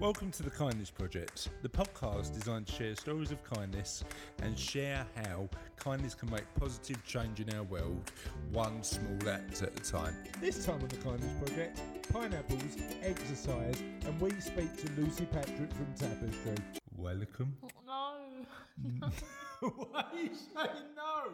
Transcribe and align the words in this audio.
Welcome 0.00 0.32
to 0.32 0.42
the 0.42 0.50
Kindness 0.50 0.90
Project, 0.90 1.50
the 1.62 1.68
podcast 1.68 2.34
designed 2.34 2.66
to 2.66 2.72
share 2.72 2.96
stories 2.96 3.30
of 3.30 3.42
kindness 3.44 4.02
and 4.42 4.58
share 4.58 5.06
how 5.14 5.48
kindness 5.76 6.14
can 6.14 6.30
make 6.30 6.42
positive 6.58 7.02
change 7.06 7.40
in 7.40 7.54
our 7.54 7.62
world, 7.62 8.10
one 8.52 8.82
small 8.82 9.28
act 9.28 9.62
at 9.62 9.68
a 9.68 9.92
time. 9.92 10.16
This 10.40 10.66
time 10.66 10.82
on 10.82 10.88
the 10.88 10.96
Kindness 10.96 11.32
Project, 11.44 11.80
pineapples, 12.12 12.76
exercise, 13.02 13.80
and 14.04 14.20
we 14.20 14.30
speak 14.40 14.76
to 14.78 15.00
Lucy 15.00 15.26
Patrick 15.26 15.72
from 15.72 15.86
Tapestry. 15.96 16.56
Welcome. 16.96 17.56
Oh, 17.88 18.16
no. 19.00 19.08
Why 19.60 20.00
are 20.12 20.18
you 20.18 20.30
saying 20.34 20.90
no? 20.96 21.30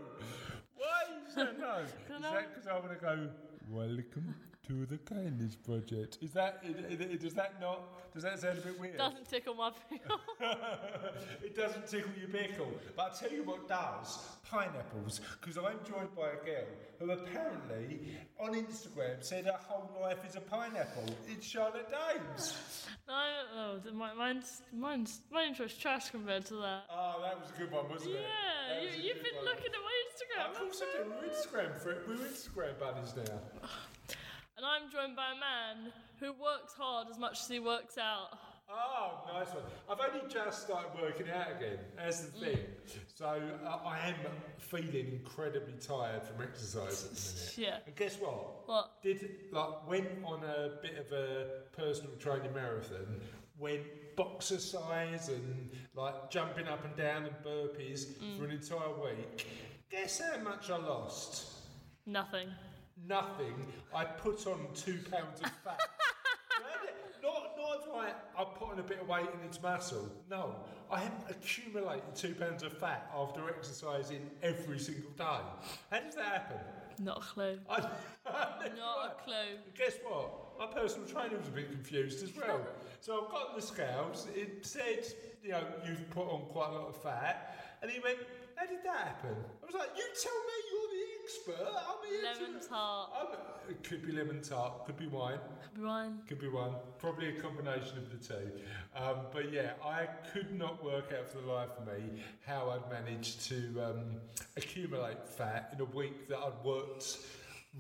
Why 0.77 0.87
are 0.87 1.15
you 1.15 1.35
saying 1.35 1.59
no? 1.59 1.79
Is 1.79 2.23
that 2.23 2.55
because 2.55 2.69
I 2.69 2.75
want 2.75 2.91
to 2.91 2.97
go, 2.97 3.29
welcome 3.71 4.35
to 4.67 4.87
the 4.87 4.99
Kindness 4.99 5.57
Project? 5.57 6.19
Is 6.21 6.33
that, 6.33 6.63
does 7.21 7.35
that 7.35 7.61
not, 7.61 8.13
does 8.13 8.23
that 8.23 8.39
sound 8.41 8.59
a 8.59 8.61
bit 8.61 8.79
weird? 8.79 8.99
Doesn't 8.99 9.29
tickle 9.29 9.55
my 9.55 9.71
pickle. 9.89 10.21
it 11.43 11.57
doesn't 11.57 11.87
tickle 11.89 12.11
your 12.19 12.29
pickle. 12.29 12.69
But 12.95 13.03
I'll 13.03 13.17
tell 13.19 13.33
you 13.33 13.43
what 13.43 13.69
does 13.69 14.19
pineapples. 14.49 15.21
Because 15.41 15.57
I'm 15.57 15.79
joined 15.89 16.15
by 16.15 16.31
a 16.31 16.45
girl 16.45 16.67
who 16.99 17.11
apparently 17.11 18.17
on 18.39 18.55
Instagram 18.55 19.23
said 19.23 19.47
her 19.47 19.59
whole 19.67 19.91
life 20.01 20.19
is 20.29 20.37
a 20.37 20.41
pineapple. 20.41 21.05
It's 21.29 21.47
Charlotte 21.47 21.89
Dames. 21.91 22.87
no, 23.09 23.81
no, 23.85 23.93
my, 23.93 24.15
mine's, 24.15 24.63
mine's, 24.73 25.21
my 25.33 25.45
intro's 25.45 25.75
trash 25.75 26.11
compared 26.11 26.45
to 26.47 26.55
that. 26.57 26.83
Oh, 26.91 27.21
that 27.23 27.41
was 27.41 27.51
a 27.51 27.59
good 27.59 27.73
one, 27.73 27.89
wasn't 27.89 28.15
it? 28.15 28.21
Yeah, 28.21 28.83
you, 28.83 29.03
you've 29.09 29.25
been 29.25 29.37
one. 29.37 29.47
looking 29.47 29.67
at 29.67 29.83
my 29.83 29.97
Instagram. 30.11 30.51
Of 30.51 30.59
course 30.59 30.83
I 30.83 31.03
do. 31.03 31.11
We're 31.11 31.29
Instagram, 31.29 31.79
fri- 31.81 31.95
we're 32.07 32.15
Instagram 32.27 32.79
buddies 32.79 33.15
now. 33.17 33.69
And 34.61 34.67
I'm 34.67 34.93
joined 34.93 35.17
by 35.17 35.33
a 35.33 35.41
man 35.41 35.91
who 36.19 36.35
works 36.35 36.75
hard 36.77 37.09
as 37.11 37.19
much 37.19 37.41
as 37.41 37.49
he 37.49 37.59
works 37.61 37.97
out. 37.97 38.39
Oh, 38.71 39.23
nice 39.33 39.49
one. 39.55 39.63
I've 39.89 39.97
only 39.99 40.29
just 40.31 40.65
started 40.65 40.91
working 41.01 41.31
out 41.31 41.47
again. 41.57 41.79
That's 41.97 42.21
the 42.21 42.31
thing. 42.39 42.59
So 43.15 43.41
uh, 43.65 43.79
I 43.87 44.09
am 44.09 44.15
feeling 44.59 45.13
incredibly 45.13 45.73
tired 45.81 46.25
from 46.25 46.43
exercise 46.43 47.05
at 47.07 47.11
the 47.11 47.17
minute. 47.17 47.55
Yeah. 47.57 47.79
And 47.87 47.97
guess 47.97 48.17
what? 48.21 48.69
What? 48.69 49.03
Did 49.03 49.31
like 49.51 49.89
went 49.89 50.09
on 50.27 50.45
a 50.45 50.73
bit 50.83 50.99
of 50.99 51.11
a 51.11 51.47
personal 51.75 52.13
training 52.19 52.53
marathon. 52.53 53.19
Went 53.59 53.81
boxercise 54.15 55.31
and 55.31 55.71
like 55.95 56.31
jumping 56.31 56.69
up 56.69 56.85
and 56.85 56.95
down 56.97 57.25
and 57.25 57.35
burpees 57.43 58.09
for 58.37 58.45
an 58.45 58.51
entire 58.51 58.93
week. 59.03 59.47
Guess 59.91 60.21
how 60.21 60.39
much 60.43 60.71
I 60.71 60.77
lost? 60.77 61.47
Nothing. 62.05 62.51
Nothing. 63.09 63.67
I 63.95 64.05
put 64.05 64.47
on 64.47 64.67
two 64.75 64.99
pounds 65.11 65.41
of 65.41 65.51
fat. 65.65 65.81
not, 67.23 67.57
not 67.57 67.97
like 67.97 68.15
I 68.39 68.45
put 68.45 68.73
on 68.73 68.79
a 68.79 68.83
bit 68.83 69.01
of 69.01 69.09
weight 69.09 69.27
and 69.33 69.41
it's 69.45 69.61
muscle. 69.61 70.11
No, 70.31 70.55
I 70.91 71.01
have 71.01 71.13
accumulated 71.29 72.15
two 72.15 72.35
pounds 72.35 72.63
of 72.63 72.77
fat 72.79 73.11
after 73.17 73.49
exercising 73.49 74.31
every 74.43 74.79
single 74.79 75.11
day. 75.13 75.25
How 75.91 76.01
does 76.01 76.15
that 76.17 76.25
happen? 76.25 76.59
Not 77.01 77.19
a 77.19 77.21
clue. 77.21 77.59
I, 77.71 77.81
Not 78.77 79.17
a 79.19 79.25
clue. 79.25 79.59
Guess 79.77 79.95
what? 80.05 80.59
My 80.59 80.67
personal 80.67 81.09
trainer 81.09 81.39
was 81.39 81.49
a 81.49 81.53
bit 81.53 81.71
confused 81.71 82.23
as 82.23 82.35
well. 82.37 82.61
So 83.03 83.25
I've 83.25 83.31
got 83.31 83.57
the 83.57 83.63
scales. 83.63 84.29
It 84.37 84.61
said, 84.61 85.07
you 85.43 85.53
know, 85.53 85.65
you've 85.89 86.11
put 86.11 86.29
on 86.29 86.43
quite 86.53 86.69
a 86.69 86.73
lot 86.73 86.89
of 86.89 87.03
fat. 87.03 87.57
And 87.81 87.91
he 87.91 87.99
went, 87.99 88.19
how 88.57 88.67
did 88.67 88.85
that 88.85 89.17
happen? 89.17 89.33
I 89.33 89.65
was 89.65 89.75
like, 89.75 89.89
you 89.97 90.05
tell 90.21 90.37
me, 90.37 90.57
expert. 91.31 91.67
I'm 91.67 92.09
here 92.09 92.23
Lemon 92.25 92.61
to... 92.61 92.69
tart. 92.69 93.11
I'm, 93.21 93.27
it 93.71 93.83
could 93.85 94.05
be 94.05 94.13
lemon 94.13 94.43
tart, 94.43 94.85
could 94.87 94.97
be 94.97 95.07
wine, 95.07 95.39
Could 95.63 95.81
be 95.81 95.87
wine. 95.87 96.19
could 96.27 96.41
be 96.41 96.49
one. 96.49 96.73
Probably 96.99 97.37
a 97.37 97.41
combination 97.41 97.99
of 97.99 98.11
the 98.11 98.35
two. 98.35 98.51
Um, 98.97 99.27
but 99.33 99.53
yeah, 99.53 99.73
I 99.85 100.07
could 100.33 100.53
not 100.53 100.85
work 100.85 101.13
out 101.17 101.31
for 101.31 101.39
the 101.39 101.47
life 101.53 101.69
of 101.79 101.87
me 101.87 102.23
how 102.45 102.71
I'd 102.71 102.91
managed 102.91 103.47
to 103.49 103.57
um, 103.83 104.05
accumulate 104.57 105.29
fat 105.29 105.71
in 105.75 105.81
a 105.81 105.85
week 105.85 106.29
that 106.29 106.39
I'd 106.39 106.65
worked 106.65 107.19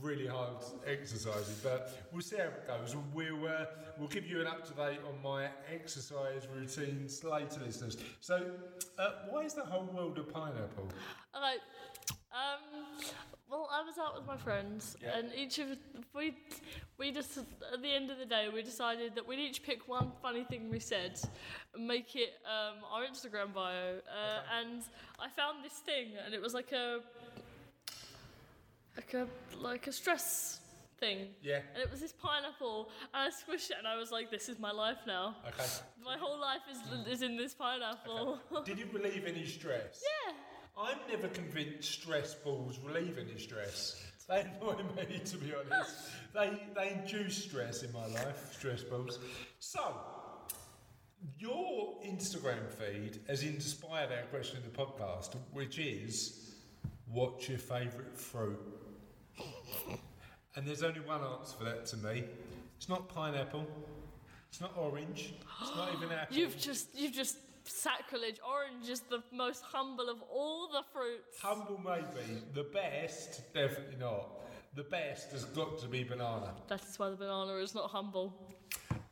really 0.01 0.27
hard 0.29 0.55
exercising. 0.87 1.57
But 1.65 2.07
we'll 2.13 2.23
see 2.23 2.37
how 2.37 2.45
it 2.45 2.67
goes. 2.69 2.95
We'll 3.13 3.49
uh, 3.49 3.65
we'll 3.99 4.09
give 4.09 4.27
you 4.27 4.41
an 4.41 4.47
up 4.47 4.65
to 4.69 4.75
date 4.75 5.01
on 5.09 5.21
my 5.25 5.49
exercise 5.73 6.47
routines 6.55 7.25
later, 7.25 7.61
listeners. 7.67 7.97
So, 8.21 8.53
uh, 8.99 9.11
why 9.29 9.43
is 9.43 9.55
the 9.55 9.65
whole 9.65 9.87
world 9.93 10.19
a 10.19 10.23
pineapple? 10.23 10.89
Okay. 11.35 11.57
Um. 12.33 12.70
Well, 13.51 13.69
I 13.73 13.83
was 13.83 13.99
out 13.99 14.15
with 14.17 14.27
my 14.27 14.37
friends, 14.37 14.97
Yeah. 15.03 15.17
and 15.19 15.33
each 15.35 15.59
of 15.59 15.77
we 16.15 16.37
we 16.99 17.11
just 17.11 17.37
at 17.39 17.83
the 17.83 17.93
end 17.93 18.11
of 18.11 18.19
the 18.19 18.25
day 18.25 18.49
we 18.49 18.63
decided 18.63 19.15
that 19.17 19.27
we'd 19.27 19.41
each 19.41 19.63
pick 19.65 19.89
one 19.89 20.13
funny 20.23 20.45
thing 20.45 20.71
we 20.71 20.79
said, 20.79 21.21
and 21.75 21.87
make 21.87 22.15
it 22.15 22.35
um, 22.47 22.77
our 22.93 23.03
Instagram 23.05 23.53
bio. 23.53 23.99
Uh, 23.99 24.59
And 24.61 24.83
I 25.19 25.29
found 25.31 25.65
this 25.65 25.79
thing, 25.81 26.09
and 26.25 26.33
it 26.33 26.41
was 26.41 26.55
like 26.55 26.71
a 26.73 27.01
like 28.97 29.15
a 29.15 29.27
like 29.59 29.87
a 29.89 29.93
stress 29.93 30.61
thing. 31.01 31.19
Yeah. 31.43 31.61
And 31.75 31.83
it 31.83 31.91
was 31.91 32.01
this 32.01 32.13
pineapple, 32.13 32.91
and 33.13 33.21
I 33.27 33.31
squished 33.31 33.71
it, 33.71 33.77
and 33.79 33.87
I 33.89 33.97
was 33.97 34.13
like, 34.13 34.31
"This 34.31 34.49
is 34.49 34.59
my 34.61 34.71
life 34.71 34.99
now. 35.07 35.35
Okay. 35.49 35.67
My 36.05 36.17
whole 36.17 36.39
life 36.39 36.63
is 36.71 36.79
is 37.15 37.23
in 37.23 37.37
this 37.37 37.55
pineapple." 37.55 38.39
Did 38.65 38.79
it 38.79 38.93
relieve 38.93 39.25
any 39.27 39.45
stress? 39.45 40.05
yeah. 40.11 40.35
I'm 40.81 40.99
never 41.09 41.29
convinced 41.29 41.91
stress 41.91 42.35
balls 42.35 42.79
relieve 42.85 43.19
any 43.19 43.39
stress. 43.39 44.03
They 44.29 44.41
annoy 44.61 44.77
me, 44.97 45.19
to 45.19 45.37
be 45.37 45.53
honest. 45.55 45.97
They, 46.33 46.63
they 46.75 46.93
induce 46.93 47.45
stress 47.45 47.83
in 47.83 47.93
my 47.93 48.07
life, 48.07 48.55
stress 48.57 48.83
balls. 48.83 49.19
So, 49.59 49.95
your 51.39 51.97
Instagram 52.07 52.71
feed 52.71 53.21
has 53.29 53.43
inspired 53.43 54.11
our 54.13 54.25
question 54.31 54.59
of 54.59 54.65
the 54.65 54.71
podcast, 54.71 55.35
which 55.53 55.79
is 55.79 56.55
what's 57.07 57.49
your 57.49 57.59
favourite 57.59 58.17
fruit? 58.17 58.59
And 60.57 60.67
there's 60.67 60.83
only 60.83 61.01
one 61.01 61.21
answer 61.23 61.57
for 61.59 61.65
that 61.65 61.87
to 61.87 61.97
me. 61.99 62.25
It's 62.77 62.89
not 62.89 63.09
pineapple. 63.09 63.67
It's 64.49 64.61
not 64.61 64.73
orange. 64.77 65.35
It's 65.61 65.77
not 65.77 65.93
even 65.95 66.11
apple. 66.17 66.37
You've 66.37 66.59
just 66.59 66.89
you've 66.97 67.13
just 67.13 67.37
sacrilege. 67.65 68.39
Orange 68.49 68.89
is 68.89 69.01
the 69.01 69.23
most 69.33 69.63
humble 69.63 70.09
of 70.09 70.23
all 70.33 70.69
the 70.69 70.83
fruits. 70.93 71.39
Humble 71.41 71.81
maybe. 71.85 72.43
The 72.55 72.65
best, 72.65 73.53
definitely 73.55 73.97
not. 73.99 74.41
The 74.75 74.85
best 74.85 75.33
has 75.33 75.45
got 75.47 75.79
to 75.81 75.89
be 75.89 76.05
banana. 76.05 76.55
That 76.69 76.83
is 76.89 76.99
why 76.99 77.11
the 77.11 77.17
banana 77.17 77.55
is 77.57 77.75
not 77.75 77.91
humble. 77.91 78.33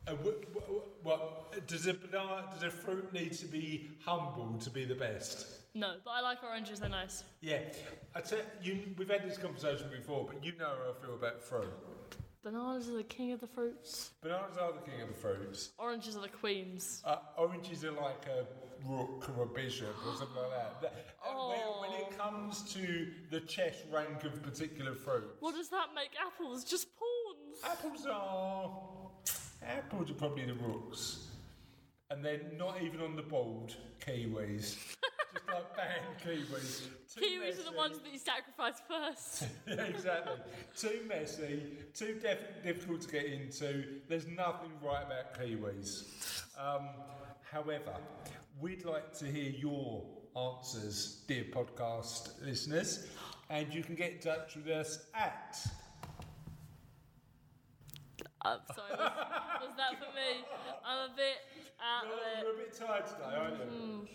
Uh, 0.07 0.11
wh- 0.15 0.55
wh- 0.55 0.63
wh- 0.69 1.05
what 1.05 1.67
does 1.67 1.85
a 1.87 1.93
banana? 1.93 2.45
Does 2.53 2.63
a 2.63 2.69
fruit 2.71 3.11
need 3.13 3.33
to 3.33 3.45
be 3.45 3.89
humble 4.05 4.57
to 4.59 4.69
be 4.69 4.85
the 4.85 4.95
best? 4.95 5.45
No, 5.75 5.95
but 6.03 6.11
I 6.11 6.21
like 6.21 6.43
oranges. 6.43 6.79
They're 6.79 6.89
nice. 6.89 7.23
Yeah, 7.41 7.59
I 8.15 8.21
tell 8.21 8.39
you, 8.63 8.79
we've 8.97 9.09
had 9.09 9.23
this 9.23 9.37
conversation 9.37 9.87
before, 9.95 10.25
but 10.31 10.43
you 10.43 10.53
know 10.57 10.65
how 10.67 10.91
I 10.91 11.05
feel 11.05 11.15
about 11.15 11.41
fruit. 11.43 11.69
Bananas 12.43 12.87
are 12.89 12.95
the 12.97 13.03
king 13.03 13.31
of 13.33 13.41
the 13.41 13.47
fruits. 13.47 14.11
Bananas 14.21 14.57
are 14.61 14.71
the 14.71 14.89
king 14.89 15.01
of 15.01 15.09
the 15.09 15.13
fruits. 15.13 15.71
Oranges 15.77 16.15
are 16.15 16.21
the 16.21 16.29
queens. 16.29 17.01
Uh, 17.03 17.17
oranges 17.37 17.83
are 17.83 17.91
like 17.91 18.25
a 18.27 18.45
rook 18.87 19.29
or 19.37 19.43
a 19.43 19.45
bishop 19.45 19.93
or 20.07 20.15
something 20.15 20.37
like 20.37 20.81
that. 20.81 20.93
uh, 21.27 21.33
when, 21.49 21.91
when 21.91 21.99
it 22.01 22.17
comes 22.17 22.63
to 22.73 23.07
the 23.29 23.41
chess 23.41 23.75
rank 23.91 24.23
of 24.23 24.41
particular 24.41 24.93
fruits, 24.95 25.35
What 25.41 25.55
does 25.55 25.69
that 25.69 25.87
make 25.93 26.11
apples? 26.25 26.63
Just 26.63 26.87
pawns. 26.97 27.59
Apples 27.65 28.05
are. 28.09 28.71
Apples 29.61 30.09
are 30.09 30.13
probably 30.13 30.45
the 30.45 30.53
rooks. 30.53 31.25
And 32.09 32.23
then 32.23 32.39
not 32.57 32.81
even 32.81 33.01
on 33.01 33.15
the 33.17 33.21
board, 33.21 33.73
kiwis. 33.99 34.77
Just 35.33 35.47
like 35.47 35.75
bang, 35.75 36.01
kiwis. 36.25 36.87
Too 37.13 37.21
Kiwis 37.21 37.59
are 37.59 37.71
the 37.71 37.77
ones 37.77 37.99
that 37.99 38.11
you 38.11 38.19
sacrifice 38.19 38.81
first. 38.87 39.45
yeah, 39.67 39.83
exactly. 39.85 40.33
Too 40.77 41.01
messy, 41.07 41.63
too 41.93 42.19
def- 42.21 42.63
difficult 42.63 43.01
to 43.01 43.07
get 43.09 43.25
into. 43.25 43.83
There's 44.07 44.27
nothing 44.27 44.71
right 44.83 45.03
about 45.05 45.33
kiwis. 45.39 46.43
Um, 46.57 46.89
however, 47.51 47.93
we'd 48.59 48.85
like 48.85 49.13
to 49.19 49.25
hear 49.25 49.51
your 49.51 50.03
answers, 50.35 51.23
dear 51.27 51.43
podcast 51.45 52.43
listeners, 52.45 53.07
and 53.49 53.73
you 53.73 53.83
can 53.83 53.95
get 53.95 54.13
in 54.13 54.19
touch 54.19 54.55
with 54.55 54.67
us 54.67 54.99
at 55.15 55.57
I'm 58.41 58.59
sorry, 58.73 58.91
was, 58.91 59.11
was 59.61 59.75
that 59.75 59.99
for 59.99 60.13
me? 60.15 60.45
I'm 60.85 61.09
a 61.11 61.13
bit 61.15 61.35
out 61.83 62.05
of 62.05 62.11
it. 62.11 62.43
you're 62.43 62.53
a 62.53 62.57
bit 62.57 62.73
tired 62.73 63.05
today, 63.05 63.35
aren't 63.37 63.57
you? 63.73 64.07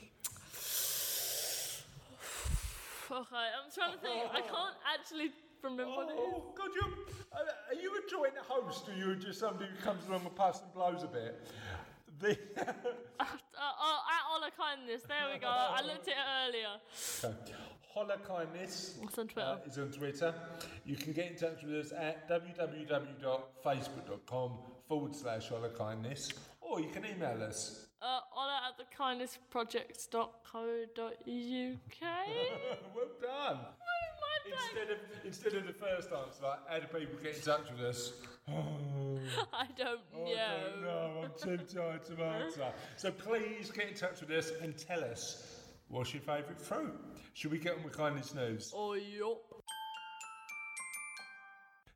Okay, 3.11 3.37
I'm 3.37 3.71
trying 3.75 3.93
to 3.93 3.99
think. 3.99 4.31
I 4.33 4.41
can't 4.41 4.77
actually 4.93 5.31
remember 5.63 5.87
what 5.91 6.09
it 6.11 6.15
is. 6.15 6.19
Oh, 6.21 6.53
God, 6.57 6.71
you're, 6.75 6.93
uh, 7.33 7.71
are 7.71 7.75
you 7.81 7.91
a 7.97 8.01
joint 8.11 8.37
host 8.39 8.89
or 8.89 8.95
you 8.95 9.15
just 9.17 9.39
somebody 9.41 9.69
who 9.71 9.77
comes 9.85 10.07
along 10.09 10.25
and 10.27 10.35
passes 10.37 10.63
and 10.63 10.73
blows 10.75 11.03
a 11.03 11.07
bit? 11.09 11.41
The, 12.21 12.39
Uh, 13.21 13.25
oh, 13.61 13.99
at 14.11 14.25
Honor 14.35 14.51
Kindness. 14.57 15.03
There 15.09 15.29
we 15.33 15.39
go. 15.39 15.47
I 15.49 15.81
looked 15.87 16.09
at 16.09 16.15
it 16.15 16.19
earlier. 16.49 16.81
okay. 17.25 17.55
Holler 17.95 18.19
Kindness 18.27 18.97
What's 19.01 19.17
on 19.19 19.29
Twitter? 19.29 19.49
uh, 19.49 19.59
is 19.69 19.79
on 19.79 19.91
Twitter. 19.93 20.35
You 20.85 20.97
can 20.97 21.13
get 21.13 21.31
in 21.31 21.37
touch 21.37 21.63
with 21.63 21.87
us 21.87 21.93
at 21.97 22.29
www.facebook.com 22.29 24.51
forward 24.89 25.15
slash 25.15 25.49
Holler 25.49 25.69
Kindness 25.71 26.33
or 26.61 26.81
you 26.81 26.89
can 26.89 27.05
email 27.07 27.41
us. 27.43 27.87
Uh, 28.03 28.19
at 28.79 28.79
the 28.79 28.97
kindnessprojects.co.uk. 28.97 30.27
well 32.95 33.07
done. 33.21 33.59
Oh, 33.61 33.95
instead 34.47 34.91
of 34.91 34.99
instead 35.25 35.55
of 35.55 35.67
the 35.67 35.73
first 35.73 36.11
answer, 36.13 36.43
like 36.45 36.59
how 36.69 36.79
do 36.79 36.87
people 36.87 37.19
get 37.23 37.37
in 37.37 37.43
touch 37.43 37.71
with 37.71 37.81
us? 37.81 38.13
Oh, 38.47 39.19
I 39.55 39.69
don't 39.75 40.01
I 40.15 40.19
know. 40.19 40.61
don't 40.75 40.83
know. 40.83 41.25
I'm 41.25 41.31
too 41.43 41.57
tired 41.75 42.05
to 42.05 42.23
answer. 42.23 42.67
So 42.99 43.11
please 43.11 43.71
get 43.71 43.89
in 43.89 43.95
touch 43.95 44.21
with 44.21 44.31
us 44.33 44.53
and 44.61 44.77
tell 44.77 45.03
us 45.03 45.63
what's 45.89 46.13
your 46.13 46.21
favourite 46.21 46.61
fruit. 46.61 46.93
Should 47.33 47.53
we 47.53 47.59
get 47.59 47.79
on 47.79 47.83
with 47.85 47.97
kindness 47.97 48.35
news? 48.35 48.71
Oh, 48.77 48.93
yup. 48.93 49.39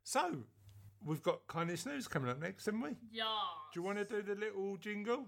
So 0.03 0.37
we've 1.05 1.21
got 1.21 1.45
kindness 1.47 1.85
news 1.85 2.07
coming 2.07 2.31
up 2.31 2.41
next, 2.41 2.65
haven't 2.65 2.81
we? 2.81 2.95
Yeah. 3.11 3.25
Do 3.71 3.79
you 3.79 3.83
want 3.83 3.99
to 3.99 4.05
do 4.05 4.23
the 4.23 4.33
little 4.33 4.75
jingle? 4.77 5.27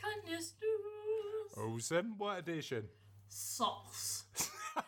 Kindness 0.00 0.54
news. 0.62 1.52
Awesome. 1.56 2.14
What 2.18 2.38
edition? 2.38 2.84
Socks. 3.28 4.24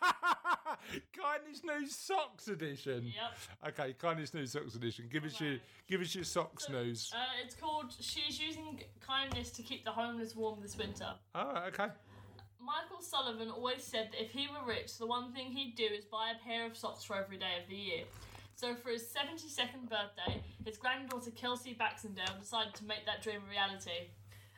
kindness 1.12 1.62
news 1.64 1.94
socks 1.94 2.48
edition. 2.48 3.06
Yep. 3.06 3.74
Okay, 3.78 3.94
kindness 3.94 4.34
news 4.34 4.52
socks 4.52 4.74
edition. 4.74 5.06
Give 5.10 5.24
us 5.24 5.40
your 5.40 5.56
give 5.88 6.00
us 6.00 6.14
your 6.14 6.24
socks 6.24 6.68
news. 6.68 7.10
Uh, 7.14 7.18
it's 7.44 7.54
called 7.54 7.94
She's 8.00 8.40
Using 8.40 8.80
Kindness 9.06 9.50
to 9.50 9.62
Keep 9.62 9.84
the 9.84 9.90
Homeless 9.90 10.34
Warm 10.36 10.60
This 10.62 10.76
Winter. 10.76 11.12
Right. 11.34 11.68
Okay. 11.68 11.92
Michael 12.60 13.02
Sullivan 13.02 13.50
always 13.50 13.82
said 13.82 14.10
that 14.12 14.22
if 14.22 14.30
he 14.30 14.46
were 14.46 14.66
rich, 14.66 14.98
the 14.98 15.06
one 15.06 15.32
thing 15.32 15.46
he'd 15.50 15.74
do 15.76 15.84
is 15.84 16.04
buy 16.04 16.32
a 16.38 16.44
pair 16.44 16.66
of 16.66 16.76
socks 16.76 17.02
for 17.02 17.16
every 17.16 17.38
day 17.38 17.58
of 17.60 17.68
the 17.68 17.74
year. 17.74 18.04
So 18.54 18.74
for 18.74 18.90
his 18.90 19.04
72nd 19.04 19.88
birthday, 19.88 20.42
his 20.66 20.76
granddaughter 20.76 21.30
Kelsey 21.30 21.72
Baxendale 21.72 22.38
decided 22.38 22.74
to 22.74 22.84
make 22.84 23.06
that 23.06 23.22
dream 23.22 23.40
a 23.46 23.50
reality. 23.50 24.10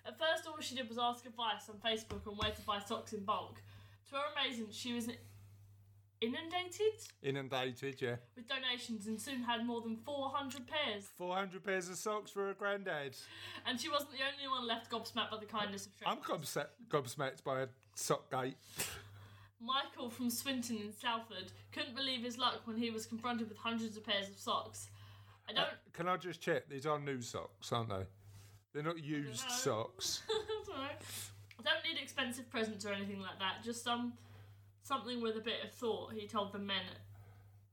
At 0.07 0.19
first, 0.19 0.47
all 0.47 0.57
she 0.61 0.75
did 0.75 0.89
was 0.89 0.99
ask 0.99 1.25
advice 1.27 1.69
on 1.69 1.77
Facebook 1.77 2.27
on 2.27 2.35
where 2.37 2.51
to 2.51 2.63
buy 2.63 2.81
socks 2.81 3.13
in 3.13 3.25
bulk. 3.25 3.63
To 4.11 4.17
her 4.17 4.23
amazement, 4.37 4.75
she 4.75 4.93
was 4.93 5.09
inundated 6.21 7.03
Inundated. 7.23 8.01
Yeah. 8.01 8.17
with 8.37 8.49
donations 8.49 9.07
and 9.07 9.21
soon 9.21 9.43
had 9.43 9.65
more 9.67 9.81
than 9.81 9.97
400 9.97 10.67
pairs. 10.67 11.05
400 11.17 11.65
pairs 11.65 11.89
of 11.89 11.97
socks 11.97 12.31
for 12.31 12.51
a 12.51 12.55
granddad. 12.55 13.17
And 13.67 13.81
she 13.81 13.89
wasn't 13.89 14.13
the 14.13 14.19
only 14.19 14.49
one 14.49 14.67
left 14.67 14.91
gobsmacked 14.91 15.31
by 15.31 15.39
the 15.39 15.47
kindness 15.47 15.87
of 15.87 15.93
I'm 16.07 16.21
strangers. 16.23 16.49
gobsmacked, 16.57 16.89
gobsmacked 16.89 17.45
by 17.45 17.63
a 17.63 17.67
sock 17.95 18.31
gate. 18.31 18.57
Michael 19.61 20.11
from 20.11 20.29
Swinton 20.31 20.77
in 20.79 20.93
Salford 20.93 21.53
couldn't 21.73 21.95
believe 21.95 22.23
his 22.25 22.37
luck 22.39 22.63
when 22.65 22.77
he 22.77 22.91
was 22.91 23.07
confronted 23.07 23.49
with 23.49 23.59
hundreds 23.59 23.97
of 23.97 24.05
pairs 24.05 24.29
of 24.29 24.39
socks. 24.39 24.89
I 25.49 25.53
uh, 25.53 25.55
don't. 25.57 25.93
Can 25.93 26.09
I 26.09 26.17
just 26.17 26.41
check? 26.41 26.69
These 26.69 26.87
are 26.87 26.99
new 26.99 27.21
socks, 27.21 27.73
aren't 27.73 27.89
they? 27.91 28.05
They're 28.73 28.83
not 28.83 29.03
used 29.03 29.49
socks. 29.51 30.23
That's. 30.67 31.31
I 31.59 31.63
don't 31.63 31.85
need 31.85 32.01
expensive 32.03 32.49
presents 32.51 32.85
or 32.87 32.93
anything 32.93 33.21
like 33.21 33.39
that. 33.39 33.63
Just 33.65 33.85
some 33.85 34.15
something 34.83 35.21
with 35.21 35.37
a 35.37 35.41
bit 35.41 35.63
of 35.65 35.71
thought. 35.73 36.13
He 36.13 36.27
told 36.27 36.53
the 36.53 36.59
men 36.59 36.83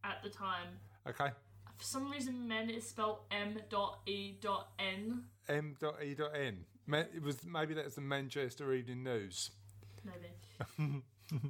at 0.03 0.21
the 0.23 0.29
time. 0.29 0.67
Okay. 1.07 1.29
For 1.77 1.83
some 1.85 2.11
reason, 2.11 2.47
men 2.47 2.69
is 2.69 2.87
spelled 2.87 3.19
M. 3.31 3.57
dot 3.69 3.99
E. 4.05 4.33
dot 4.41 4.69
N. 4.77 5.23
M. 5.47 5.75
Dot 5.79 5.95
N. 6.01 6.07
M.E.N. 6.19 6.57
Ma- 6.87 6.97
It 7.15 7.23
was 7.23 7.43
maybe 7.45 7.73
that's 7.73 7.95
the 7.95 8.01
Manchester 8.01 8.73
Evening 8.73 9.03
News. 9.03 9.51
Maybe. 10.05 11.01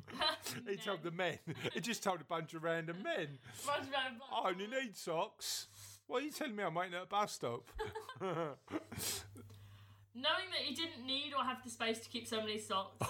He 0.68 0.75
told 0.75 1.04
the 1.04 1.12
men. 1.12 1.40
he 1.74 1.80
just 1.80 2.04
told 2.04 2.19
a 2.19 2.25
bunch 2.25 2.54
of 2.54 2.63
random 2.63 2.98
men. 3.02 3.38
Around 3.68 3.88
a 3.88 4.18
block. 4.18 4.45
I 4.45 4.50
only 4.50 4.68
need 4.68 4.98
socks. 4.98 5.68
What 6.10 6.24
are 6.24 6.26
you 6.26 6.32
telling 6.32 6.56
me? 6.56 6.64
I'm 6.64 6.74
waiting 6.74 6.96
at 6.96 7.04
a 7.04 7.06
bus 7.06 7.34
stop. 7.34 7.70
Knowing 8.20 8.58
that 10.16 10.64
he 10.64 10.74
didn't 10.74 11.06
need 11.06 11.34
or 11.38 11.44
have 11.44 11.64
the 11.64 11.70
space 11.70 12.00
to 12.00 12.10
keep 12.10 12.28
so 12.28 12.38
many 12.38 12.58
socks, 12.58 12.98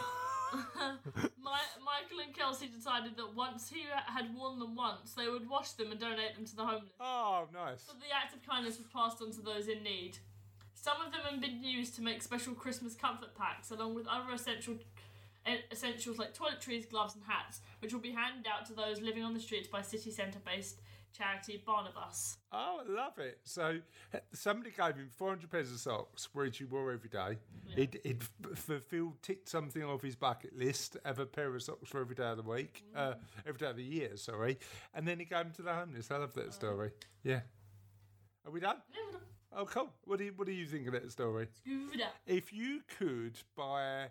My, 0.51 1.62
Michael 1.80 2.19
and 2.25 2.36
Kelsey 2.36 2.68
decided 2.68 3.16
that 3.16 3.34
once 3.34 3.69
he 3.69 3.86
had 4.06 4.36
worn 4.36 4.60
them 4.60 4.75
once, 4.75 5.13
they 5.13 5.30
would 5.30 5.50
wash 5.50 5.72
them 5.72 5.92
and 5.92 6.00
donate 6.00 6.36
them 6.36 6.44
to 6.44 6.56
the 6.57 6.66
homeless. 6.66 6.92
oh, 7.00 7.48
nice. 7.54 7.84
So 7.84 7.94
the 7.94 8.13
act 8.13 8.36
of 8.36 8.46
kindness 8.46 8.78
was 8.78 8.88
passed 8.88 9.22
on 9.22 9.31
to 9.31 9.42
those 9.42 9.69
in 9.69 9.81
need. 9.81 10.18
Some 10.74 10.98
of 11.00 11.13
them 11.13 11.22
have 11.24 11.40
been 11.40 11.63
used 11.63 11.95
to 11.95 12.02
make 12.02 12.22
special 12.22 12.54
Christmas 12.54 12.95
comfort 12.95 13.34
packs, 13.34 13.72
along 13.72 13.95
with 13.95 14.07
other 14.07 14.34
essential 14.34 14.75
essentials 15.72 16.18
like 16.19 16.34
toiletries, 16.38 16.90
gloves, 16.90 17.16
and 17.16 17.24
hats, 17.25 17.62
which 17.80 17.94
will 17.94 18.02
be 18.02 18.12
handed 18.12 18.45
out 18.45 18.66
to 18.66 18.74
those 18.74 19.00
living 19.00 19.24
on 19.24 19.34
the 19.34 19.40
streets 19.40 19.69
by 19.69 19.81
city 19.81 20.12
centre-based 20.12 20.81
charity 21.13 21.63
Barnabus. 21.65 22.38
Oh, 22.51 22.81
I 22.88 22.91
love 22.91 23.17
it. 23.19 23.39
So 23.44 23.79
somebody 24.33 24.71
gave 24.71 24.95
him 24.95 25.09
400 25.15 25.50
pairs 25.50 25.71
of 25.71 25.79
socks, 25.79 26.29
which 26.33 26.57
he 26.57 26.65
wore 26.65 26.91
every 26.91 27.09
day. 27.09 27.38
He'd, 27.75 28.00
he'd 28.03 28.23
fulfilled, 28.56 29.21
ticked 29.21 29.50
something 29.50 29.83
off 29.83 30.01
his 30.01 30.15
bucket 30.15 30.57
list, 30.57 30.97
have 31.06 31.19
a 31.19 31.25
pair 31.25 31.53
of 31.53 31.61
socks 31.61 31.89
for 31.89 32.01
every 32.01 32.15
day 32.15 32.29
of 32.29 32.38
the 32.38 32.44
week, 32.44 32.83
uh, 32.95 33.13
every 33.45 33.59
day 33.59 33.69
of 33.69 33.75
the 33.77 33.83
year, 33.83 34.15
sorry. 34.15 34.57
And 34.94 35.07
then 35.07 35.19
he 35.19 35.25
gave 35.25 35.39
them 35.39 35.51
to 35.57 35.61
the 35.61 35.73
homeless. 35.73 36.09
I 36.11 36.17
love 36.17 36.33
that 36.33 36.53
story. 36.53 36.91
Yeah. 37.23 37.41
Are 38.45 38.51
we 38.51 38.59
done? 38.59 38.77
Never 38.94 39.23
Oh, 39.51 39.65
cool. 39.65 39.89
What 40.06 40.19
do 40.19 40.25
you, 40.25 40.33
what 40.35 40.45
do 40.45 40.53
you 40.53 40.65
think 40.67 40.88
of 40.88 40.94
that 40.94 41.11
story? 41.11 41.47
If 42.27 42.53
you 42.53 42.81
could 42.97 43.38
buy 43.57 44.09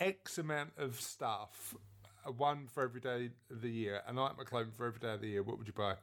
X 0.00 0.38
amount 0.38 0.72
of 0.76 1.00
stuff, 1.00 1.74
uh, 2.26 2.32
one 2.32 2.66
for 2.66 2.82
every 2.82 3.00
day 3.00 3.30
of 3.50 3.62
the 3.62 3.70
year, 3.70 4.02
an 4.06 4.18
item 4.18 4.40
of 4.40 4.46
clothing 4.46 4.72
for 4.76 4.86
every 4.86 4.98
day 4.98 5.14
of 5.14 5.20
the 5.20 5.28
year, 5.28 5.42
what 5.42 5.58
would 5.58 5.66
you 5.68 5.72
buy? 5.72 5.94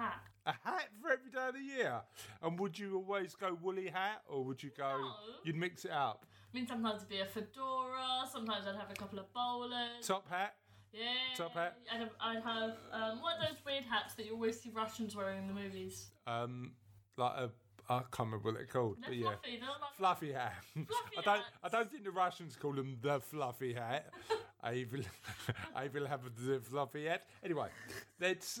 A 0.00 0.02
hat. 0.02 0.20
A 0.46 0.52
hat 0.68 0.88
for 1.02 1.10
every 1.12 1.30
day 1.30 1.48
of 1.48 1.54
the 1.54 1.60
year. 1.60 2.00
And 2.42 2.58
would 2.58 2.78
you 2.78 2.96
always 2.96 3.34
go 3.34 3.56
woolly 3.62 3.88
hat 3.88 4.22
or 4.26 4.42
would 4.44 4.62
you 4.62 4.70
go, 4.76 4.96
No. 4.98 5.12
you'd 5.44 5.56
mix 5.56 5.84
it 5.84 5.90
up? 5.90 6.24
I 6.52 6.56
mean, 6.56 6.66
sometimes 6.66 6.96
it'd 7.02 7.08
be 7.08 7.20
a 7.20 7.26
fedora, 7.26 8.26
sometimes 8.32 8.66
I'd 8.66 8.74
have 8.76 8.90
a 8.90 8.94
couple 8.94 9.18
of 9.18 9.32
bowlers. 9.32 10.06
Top 10.06 10.28
hat? 10.28 10.54
Yeah. 10.92 11.04
top 11.36 11.52
hat? 11.54 11.76
I'd 11.92 12.00
have, 12.00 12.10
I'd 12.20 12.42
have 12.42 12.70
um, 12.92 13.20
what 13.22 13.34
are 13.36 13.48
those 13.48 13.58
weird 13.64 13.84
hats 13.84 14.14
that 14.14 14.26
you 14.26 14.32
always 14.32 14.58
see 14.60 14.70
Russians 14.74 15.14
wearing 15.14 15.38
in 15.38 15.46
the 15.46 15.54
movies? 15.54 16.06
Um, 16.26 16.72
like 17.16 17.32
a, 17.36 17.50
I 17.88 17.98
can't 18.10 18.30
remember 18.30 18.38
what 18.48 18.54
they're 18.54 18.66
called, 18.66 18.96
They're 19.00 19.10
but 19.10 19.16
yeah. 19.18 19.24
fluffy, 19.30 19.58
they're 19.60 19.68
like 19.68 19.94
Fluffy 19.96 20.32
hat. 20.32 20.54
Fluffy 20.74 20.88
I 21.18 21.22
don't. 21.22 21.36
hats. 21.36 21.50
I 21.62 21.68
don't 21.68 21.90
think 21.92 22.04
the 22.04 22.10
Russians 22.10 22.56
call 22.56 22.72
them 22.72 22.96
the 23.00 23.20
fluffy 23.20 23.74
hat. 23.74 24.06
I 24.62 24.86
will. 24.90 25.02
I 25.76 25.88
will 25.88 26.06
have 26.06 26.20
the 26.36 26.60
fluffy 26.60 27.06
hat. 27.06 27.22
Anyway, 27.44 27.68
let's 28.20 28.60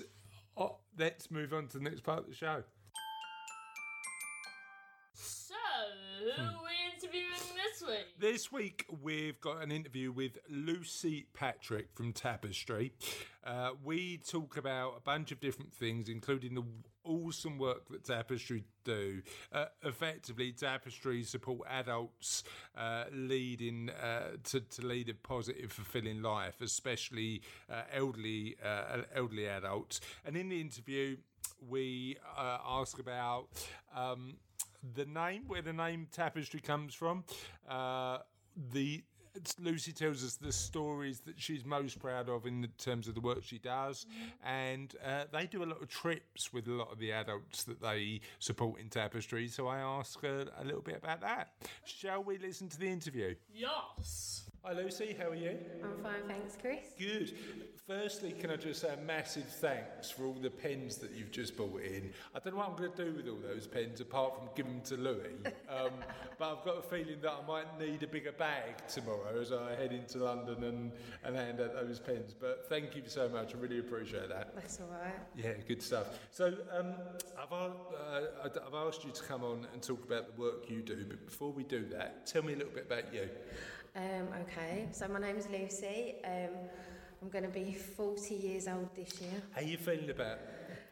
oh, 0.60 0.76
let's 0.98 1.30
move 1.30 1.52
on 1.52 1.66
to 1.68 1.78
the 1.78 1.84
next 1.84 2.02
part 2.02 2.20
of 2.20 2.26
the 2.28 2.34
show. 2.34 2.62
So, 5.14 5.54
who 6.36 6.42
we 6.64 6.79
this 7.80 7.88
week? 7.88 8.06
This 8.18 8.52
week 8.52 8.86
we've 9.02 9.40
got 9.40 9.62
an 9.62 9.72
interview 9.72 10.12
with 10.12 10.38
Lucy 10.48 11.26
Patrick 11.34 11.88
from 11.94 12.12
Tapestry. 12.12 12.92
Uh, 13.44 13.70
we 13.82 14.18
talk 14.18 14.56
about 14.56 14.94
a 14.96 15.00
bunch 15.00 15.32
of 15.32 15.40
different 15.40 15.72
things, 15.72 16.08
including 16.08 16.54
the 16.54 16.64
awesome 17.04 17.58
work 17.58 17.88
that 17.88 18.04
Tapestry 18.04 18.64
do. 18.84 19.22
Uh, 19.52 19.66
effectively, 19.82 20.52
Tapestry 20.52 21.22
support 21.22 21.60
adults 21.68 22.44
uh, 22.76 23.04
leading 23.12 23.90
uh, 23.90 24.36
to, 24.44 24.60
to 24.60 24.86
lead 24.86 25.08
a 25.08 25.14
positive, 25.14 25.72
fulfilling 25.72 26.22
life, 26.22 26.60
especially 26.60 27.42
uh, 27.70 27.82
elderly 27.92 28.56
uh, 28.64 29.02
elderly 29.14 29.46
adults. 29.46 30.00
And 30.24 30.36
in 30.36 30.48
the 30.48 30.60
interview, 30.60 31.16
we 31.66 32.16
ask 32.36 32.98
about. 32.98 33.48
Um, 33.94 34.36
the 34.94 35.04
name, 35.06 35.44
where 35.46 35.62
the 35.62 35.72
name 35.72 36.08
tapestry 36.12 36.60
comes 36.60 36.94
from. 36.94 37.24
Uh, 37.68 38.18
the 38.72 39.02
Lucy 39.60 39.92
tells 39.92 40.24
us 40.24 40.34
the 40.34 40.52
stories 40.52 41.20
that 41.20 41.40
she's 41.40 41.64
most 41.64 42.00
proud 42.00 42.28
of 42.28 42.46
in 42.46 42.66
terms 42.78 43.06
of 43.06 43.14
the 43.14 43.20
work 43.20 43.44
she 43.44 43.58
does, 43.58 44.06
and 44.44 44.94
uh, 45.04 45.24
they 45.32 45.46
do 45.46 45.62
a 45.62 45.66
lot 45.66 45.80
of 45.80 45.88
trips 45.88 46.52
with 46.52 46.66
a 46.66 46.72
lot 46.72 46.90
of 46.92 46.98
the 46.98 47.12
adults 47.12 47.64
that 47.64 47.80
they 47.80 48.20
support 48.38 48.80
in 48.80 48.88
tapestry. 48.88 49.46
So 49.48 49.68
I 49.68 49.78
ask 49.78 50.20
her 50.22 50.46
a 50.58 50.64
little 50.64 50.82
bit 50.82 50.96
about 50.96 51.20
that. 51.20 51.52
Shall 51.84 52.24
we 52.24 52.38
listen 52.38 52.68
to 52.70 52.78
the 52.78 52.88
interview? 52.88 53.34
Yes. 53.54 54.49
Hi 54.62 54.74
Lucy, 54.74 55.16
how 55.18 55.30
are 55.30 55.34
you? 55.34 55.56
I'm 55.82 56.02
fine, 56.02 56.28
thanks, 56.28 56.54
Chris. 56.60 56.84
Good. 56.98 57.32
Firstly, 57.86 58.32
can 58.32 58.50
I 58.50 58.56
just 58.56 58.82
say 58.82 58.92
a 58.92 59.04
massive 59.06 59.46
thanks 59.46 60.10
for 60.10 60.26
all 60.26 60.34
the 60.34 60.50
pens 60.50 60.98
that 60.98 61.12
you've 61.12 61.30
just 61.30 61.56
brought 61.56 61.80
in. 61.80 62.12
I 62.34 62.40
don't 62.40 62.52
know 62.52 62.58
what 62.58 62.68
I'm 62.68 62.76
going 62.76 62.92
to 62.92 63.04
do 63.06 63.16
with 63.16 63.26
all 63.26 63.38
those 63.42 63.66
pens 63.66 64.02
apart 64.02 64.36
from 64.36 64.48
give 64.54 64.66
them 64.66 64.82
to 64.82 64.96
Louis. 64.96 65.30
Um, 65.70 65.92
but 66.36 66.58
I've 66.58 66.64
got 66.64 66.78
a 66.78 66.82
feeling 66.82 67.20
that 67.22 67.30
I 67.30 67.46
might 67.46 67.78
need 67.78 68.02
a 68.02 68.06
bigger 68.08 68.32
bag 68.32 68.86
tomorrow 68.88 69.40
as 69.40 69.52
I 69.52 69.76
head 69.76 69.92
into 69.92 70.18
London 70.18 70.64
and, 70.64 70.92
and 71.22 71.36
hand 71.36 71.60
out 71.60 71.74
those 71.74 72.00
pens. 72.00 72.34
But 72.38 72.66
thank 72.68 72.96
you 72.96 73.02
so 73.06 73.28
much. 73.28 73.54
I 73.54 73.58
really 73.58 73.78
appreciate 73.78 74.28
that. 74.30 74.52
That's 74.56 74.80
all 74.80 74.88
right. 74.88 75.14
Yeah, 75.36 75.52
good 75.68 75.80
stuff. 75.80 76.18
So 76.32 76.54
um, 76.76 76.94
I've, 77.40 77.52
uh, 77.52 78.48
I've 78.66 78.74
asked 78.74 79.04
you 79.04 79.12
to 79.12 79.22
come 79.22 79.44
on 79.44 79.68
and 79.72 79.80
talk 79.80 80.04
about 80.04 80.34
the 80.34 80.42
work 80.42 80.68
you 80.68 80.82
do. 80.82 81.04
But 81.08 81.24
before 81.24 81.52
we 81.52 81.62
do 81.62 81.84
that, 81.92 82.26
tell 82.26 82.42
me 82.42 82.54
a 82.54 82.56
little 82.56 82.72
bit 82.72 82.86
about 82.86 83.14
you. 83.14 83.28
Um, 83.96 84.28
okay, 84.42 84.88
so 84.92 85.08
my 85.08 85.18
name's 85.18 85.48
Lucy. 85.48 86.14
Um, 86.24 86.50
I'm 87.22 87.28
going 87.28 87.44
to 87.44 87.50
be 87.50 87.72
40 87.72 88.34
years 88.34 88.68
old 88.68 88.88
this 88.94 89.20
year. 89.20 89.42
How 89.52 89.60
are 89.60 89.64
you 89.64 89.76
feeling 89.76 90.10
about 90.10 90.38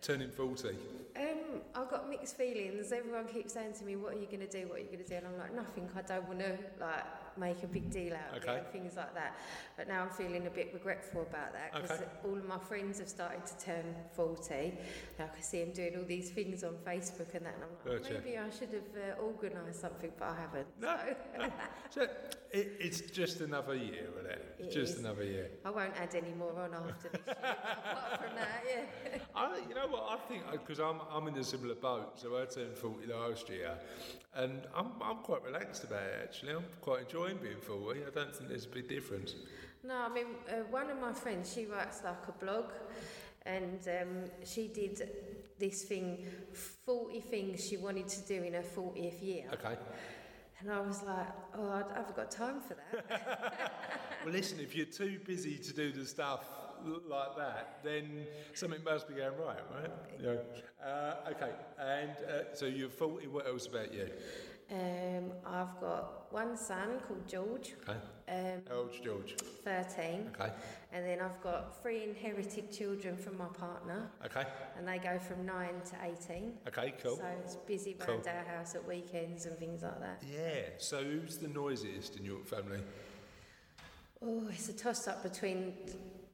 turning 0.02 0.30
40? 0.30 0.68
Um, 1.16 1.60
I've 1.74 1.90
got 1.90 2.10
mixed 2.10 2.36
feelings. 2.36 2.92
Everyone 2.92 3.26
keeps 3.26 3.54
saying 3.54 3.74
to 3.74 3.84
me, 3.84 3.96
"What 3.96 4.14
are 4.14 4.18
you 4.18 4.26
going 4.26 4.46
to 4.46 4.48
do? 4.48 4.68
What 4.68 4.78
are 4.78 4.82
you 4.82 4.86
going 4.86 5.04
to 5.04 5.08
do?" 5.08 5.14
And 5.14 5.26
I'm 5.26 5.38
like, 5.38 5.54
"Nothing. 5.54 5.88
I 5.96 6.02
don't 6.02 6.26
want 6.28 6.40
to 6.40 6.58
like 6.80 7.04
make 7.38 7.62
a 7.62 7.66
big 7.66 7.90
deal 7.90 8.14
out 8.14 8.36
of 8.36 8.42
Okay. 8.42 8.54
it 8.56 8.58
and 8.64 8.66
things 8.72 8.96
like 8.96 9.14
that." 9.14 9.36
But 9.76 9.88
now 9.88 10.02
I'm 10.02 10.10
feeling 10.10 10.46
a 10.46 10.50
bit 10.50 10.70
regretful 10.74 11.22
about 11.22 11.52
that 11.52 11.72
because 11.72 11.90
Okay. 12.00 12.10
all 12.24 12.36
of 12.36 12.46
my 12.46 12.58
friends 12.58 12.98
have 12.98 13.08
started 13.08 13.44
to 13.46 13.58
turn 13.64 13.94
40. 14.12 14.78
Like 15.18 15.30
I 15.30 15.34
can 15.34 15.42
see 15.42 15.64
them 15.64 15.72
doing 15.72 15.96
all 15.96 16.04
these 16.04 16.30
things 16.30 16.64
on 16.64 16.74
Facebook 16.86 17.34
and 17.34 17.46
that, 17.46 17.54
and 17.54 17.64
I'm 17.64 17.92
like, 17.92 18.02
Gotcha. 18.02 18.14
maybe 18.14 18.38
I 18.38 18.50
should 18.50 18.70
have 18.72 19.18
uh, 19.18 19.22
organised 19.22 19.80
something, 19.80 20.12
but 20.18 20.28
I 20.28 20.36
haven't. 20.40 20.66
No, 20.80 20.96
So 21.90 22.00
So 22.08 22.08
it, 22.50 22.76
it's 22.80 23.00
just 23.02 23.40
another 23.40 23.74
year, 23.74 24.08
isn't 24.18 24.30
it? 24.30 24.56
It 24.58 24.70
just 24.70 24.94
is. 24.94 24.98
another 25.00 25.24
year. 25.24 25.50
I 25.64 25.70
won't 25.70 25.94
add 26.00 26.14
any 26.14 26.32
more 26.32 26.52
on 26.60 26.74
after 26.74 27.08
this 27.10 27.20
year. 27.26 27.36
Apart 27.42 28.20
from 28.22 28.34
that, 28.36 28.62
yeah. 28.68 29.18
I, 29.34 29.58
you 29.68 29.74
know 29.74 29.86
what? 29.88 30.04
I 30.10 30.16
think 30.28 30.42
because 30.52 30.78
I'm 30.80 31.00
I'm 31.10 31.28
in 31.28 31.36
a 31.36 31.44
similar 31.44 31.74
boat. 31.74 32.18
So 32.18 32.36
I 32.40 32.44
turned 32.46 32.76
forty 32.76 33.06
last 33.06 33.48
year, 33.48 33.72
and 34.38 34.62
I'm 34.74 34.92
I'm 35.02 35.18
quite 35.18 35.42
relaxed 35.42 35.84
about 35.84 36.02
it. 36.02 36.20
Actually, 36.22 36.52
I'm 36.52 36.64
quite 36.80 37.00
enjoying 37.02 37.36
being 37.38 37.60
forty. 37.60 38.00
I 38.00 38.10
don't 38.10 38.34
think 38.34 38.48
there's 38.48 38.66
a 38.66 38.68
big 38.68 38.88
difference. 38.88 39.34
No, 39.84 39.94
I 39.94 40.08
mean, 40.08 40.26
uh, 40.48 40.54
one 40.70 40.90
of 40.90 41.00
my 41.00 41.12
friends, 41.12 41.52
she 41.52 41.66
writes 41.66 42.02
like 42.04 42.26
a 42.28 42.32
blog, 42.44 42.66
and 43.44 43.80
um, 43.88 44.30
she 44.44 44.68
did 44.68 45.08
this 45.58 45.84
thing 45.84 46.26
40 46.84 47.20
things 47.20 47.64
she 47.64 47.76
wanted 47.76 48.08
to 48.08 48.20
do 48.26 48.42
in 48.42 48.54
her 48.54 48.62
40th 48.62 49.22
year. 49.22 49.44
Okay. 49.52 49.76
And 50.60 50.70
I 50.70 50.80
was 50.80 51.02
like, 51.02 51.28
oh, 51.56 51.70
I 51.70 51.96
haven't 51.96 52.16
got 52.16 52.30
time 52.30 52.60
for 52.60 52.74
that. 52.74 53.72
Well, 54.24 54.34
listen. 54.34 54.58
If 54.58 54.74
you're 54.74 54.86
too 54.86 55.20
busy 55.24 55.56
to 55.58 55.72
do 55.72 55.92
the 55.92 56.04
stuff 56.04 56.44
like 57.08 57.36
that, 57.36 57.78
then 57.82 58.26
something 58.54 58.82
must 58.84 59.08
be 59.08 59.14
going 59.14 59.36
right, 59.38 59.58
right? 59.74 59.90
Yeah. 60.20 60.86
Uh, 60.86 61.30
okay. 61.30 61.50
And 61.78 62.10
uh, 62.28 62.54
so 62.54 62.66
you're 62.66 62.88
forty. 62.90 63.26
What 63.26 63.46
else 63.46 63.66
about 63.66 63.92
you? 63.92 64.08
um, 64.70 65.32
I've 65.46 65.80
got 65.80 66.30
one 66.30 66.54
son 66.54 67.00
called 67.06 67.26
George, 67.26 67.72
Okay. 67.88 67.98
um, 68.28 68.60
How 68.68 68.76
old's 68.80 69.00
George? 69.00 69.34
13, 69.64 70.30
Okay. 70.38 70.52
and 70.92 71.06
then 71.06 71.22
I've 71.22 71.40
got 71.42 71.80
three 71.80 72.02
inherited 72.04 72.70
children 72.70 73.16
from 73.16 73.38
my 73.38 73.46
partner, 73.46 74.10
Okay. 74.26 74.44
and 74.76 74.86
they 74.86 74.98
go 74.98 75.18
from 75.18 75.46
9 75.46 75.68
to 75.90 75.96
18. 76.30 76.52
Okay. 76.68 76.92
Cool. 77.02 77.16
So 77.16 77.24
it's 77.42 77.56
busy 77.56 77.94
Cool. 77.98 78.16
around 78.16 78.26
our 78.28 78.44
house 78.44 78.74
at 78.74 78.86
weekends 78.86 79.46
and 79.46 79.56
things 79.58 79.82
like 79.82 80.00
that. 80.00 80.22
Yeah. 80.30 80.60
So 80.76 81.02
who's 81.02 81.38
the 81.38 81.48
noisiest 81.48 82.16
in 82.16 82.26
your 82.26 82.44
family? 82.44 82.80
Oh, 84.22 84.48
it's 84.50 84.68
a 84.68 84.74
toss 84.76 85.08
up 85.08 85.22
between 85.22 85.72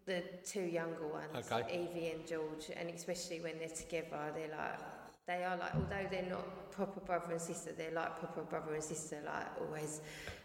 the 0.06 0.22
two 0.44 0.62
younger 0.62 1.06
ones, 1.06 1.50
Okay. 1.50 1.82
Evie 1.82 2.10
and 2.10 2.26
George, 2.26 2.70
and 2.76 2.90
especially 2.90 3.40
when 3.40 3.58
they're 3.58 3.68
together, 3.68 4.32
they're 4.34 4.56
like, 4.56 4.78
they 5.26 5.42
are 5.44 5.56
like, 5.56 5.74
although 5.74 6.06
they're 6.10 6.28
not 6.28 6.70
proper 6.70 7.00
brother 7.00 7.32
and 7.32 7.40
sister, 7.40 7.72
they're 7.76 7.92
like 7.92 8.18
proper 8.18 8.42
brother 8.42 8.74
and 8.74 8.82
sister, 8.84 9.18
like 9.24 9.46
always, 9.60 10.00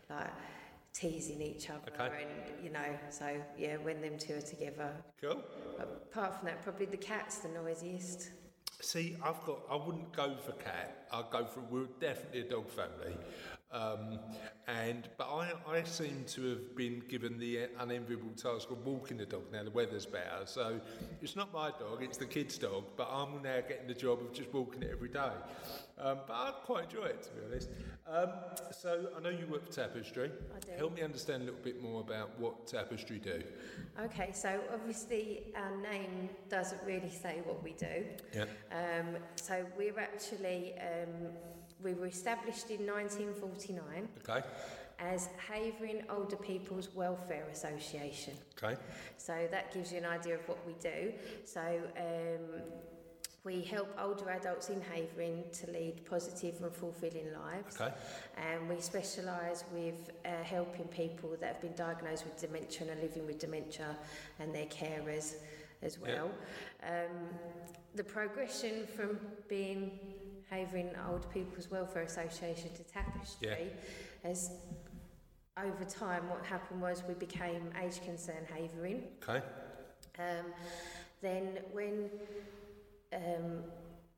like 0.09 0.31
teasing 0.93 1.41
each 1.41 1.69
other, 1.69 1.91
Okay. 1.93 2.23
and 2.23 2.63
you 2.63 2.71
know, 2.71 2.85
so 3.09 3.35
yeah, 3.57 3.75
when 3.77 4.01
them 4.01 4.17
two 4.17 4.35
are 4.35 4.41
together. 4.41 4.91
Cool. 5.21 5.43
Apart 5.79 6.37
from 6.39 6.47
that, 6.47 6.61
probably 6.63 6.85
the 6.85 6.97
cat's 6.97 7.39
the 7.39 7.49
noisiest. 7.49 8.29
See, 8.81 9.17
I've 9.21 9.43
got. 9.45 9.59
I 9.69 9.75
wouldn't 9.75 10.13
go 10.13 10.37
for 10.37 10.53
cat. 10.53 11.07
I'd 11.11 11.29
go 11.31 11.45
for. 11.45 11.59
We're 11.69 11.87
definitely 11.99 12.41
a 12.41 12.49
dog 12.49 12.69
family, 12.69 13.13
um, 13.71 14.19
and 14.67 15.07
but 15.17 15.27
I, 15.27 15.53
I 15.67 15.83
seem 15.83 16.23
to 16.29 16.49
have 16.49 16.75
been 16.75 17.03
given 17.07 17.37
the 17.37 17.67
unenviable 17.79 18.31
task 18.35 18.71
of 18.71 18.85
walking 18.85 19.17
the 19.17 19.25
dog. 19.25 19.43
Now 19.51 19.63
the 19.63 19.71
weather's 19.71 20.05
better, 20.05 20.45
so 20.45 20.79
it's 21.21 21.35
not 21.35 21.53
my 21.53 21.69
dog. 21.69 22.01
It's 22.01 22.17
the 22.17 22.25
kids' 22.25 22.57
dog. 22.57 22.85
But 22.97 23.09
I'm 23.11 23.41
now 23.43 23.61
getting 23.67 23.87
the 23.87 23.93
job 23.93 24.21
of 24.21 24.33
just 24.33 24.51
walking 24.53 24.81
it 24.83 24.89
every 24.91 25.09
day. 25.09 25.31
Um, 25.99 26.19
but 26.25 26.33
I 26.33 26.51
quite 26.63 26.85
enjoy 26.85 27.05
it, 27.05 27.23
to 27.23 27.29
be 27.31 27.41
honest. 27.45 27.69
Um, 28.07 28.29
so 28.71 29.09
I 29.15 29.19
know 29.19 29.29
you 29.29 29.45
work 29.47 29.65
for 29.65 29.71
Tapestry. 29.71 30.31
I 30.55 30.59
do. 30.59 30.71
Help 30.77 30.95
me 30.95 31.01
understand 31.01 31.43
a 31.43 31.45
little 31.45 31.59
bit 31.61 31.81
more 31.81 32.01
about 32.01 32.39
what 32.39 32.65
Tapestry 32.65 33.19
do. 33.19 33.43
Okay, 34.01 34.31
so 34.33 34.61
obviously 34.73 35.53
our 35.55 35.75
name 35.77 36.29
doesn't 36.49 36.81
really 36.85 37.09
say 37.09 37.41
what 37.43 37.61
we 37.63 37.73
do. 37.73 38.05
Yeah. 38.33 38.45
Um, 38.71 39.17
so 39.35 39.65
we're 39.77 39.99
actually, 39.99 40.73
um, 40.79 41.33
we 41.83 41.93
were 41.93 42.07
established 42.07 42.69
in 42.69 42.85
1949 42.85 44.07
Okay. 44.27 44.45
as 44.99 45.29
Havering 45.47 46.03
Older 46.09 46.35
People's 46.35 46.89
Welfare 46.93 47.45
Association. 47.51 48.33
Okay. 48.61 48.79
So 49.17 49.47
that 49.51 49.73
gives 49.73 49.91
you 49.91 49.99
an 49.99 50.05
idea 50.05 50.35
of 50.35 50.47
what 50.47 50.59
we 50.67 50.73
do. 50.81 51.13
So 51.45 51.61
um, 51.97 52.61
we 53.45 53.61
help 53.61 53.87
older 53.97 54.29
adults 54.29 54.69
in 54.69 54.81
Havering 54.81 55.45
to 55.53 55.71
lead 55.71 56.05
positive 56.05 56.61
and 56.61 56.73
fulfilling 56.73 57.31
lives. 57.33 57.79
Okay. 57.79 57.93
And 58.37 58.67
we 58.69 58.81
specialise 58.81 59.63
with 59.73 60.11
uh, 60.25 60.43
helping 60.43 60.85
people 60.87 61.35
that 61.39 61.53
have 61.53 61.61
been 61.61 61.75
diagnosed 61.75 62.25
with 62.25 62.39
dementia 62.39 62.87
and 62.89 62.99
are 62.99 63.01
living 63.01 63.25
with 63.25 63.39
dementia 63.39 63.95
and 64.39 64.53
their 64.53 64.65
carers 64.65 65.35
as 65.81 65.97
Yeah. 66.03 66.23
well. 66.23 66.31
Um, 66.83 67.29
the 67.95 68.03
progression 68.03 68.85
from 68.85 69.17
being 69.47 69.97
Havering 70.49 70.89
Older 71.09 71.27
People's 71.33 71.69
Welfare 71.69 72.03
Association 72.03 72.69
to 72.75 72.83
Tapestry 72.83 73.67
as 74.23 74.51
over 75.57 75.83
time 75.85 76.27
what 76.29 76.43
happened 76.45 76.81
was 76.81 77.03
we 77.07 77.13
became 77.13 77.69
age 77.83 78.01
concern 78.03 78.45
Havering. 78.49 79.03
Okay. 79.27 79.45
Um, 80.17 80.45
then 81.21 81.59
when 81.71 82.09
um, 83.13 83.63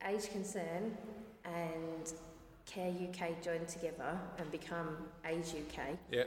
Age 0.08 0.30
Concern 0.32 0.98
and 1.46 2.14
Care 2.66 2.90
UK 2.92 3.42
joined 3.44 3.68
together 3.68 4.20
and 4.38 4.52
become 4.52 4.98
Age 5.26 5.48
UK, 5.56 5.98
Yeah. 6.12 6.24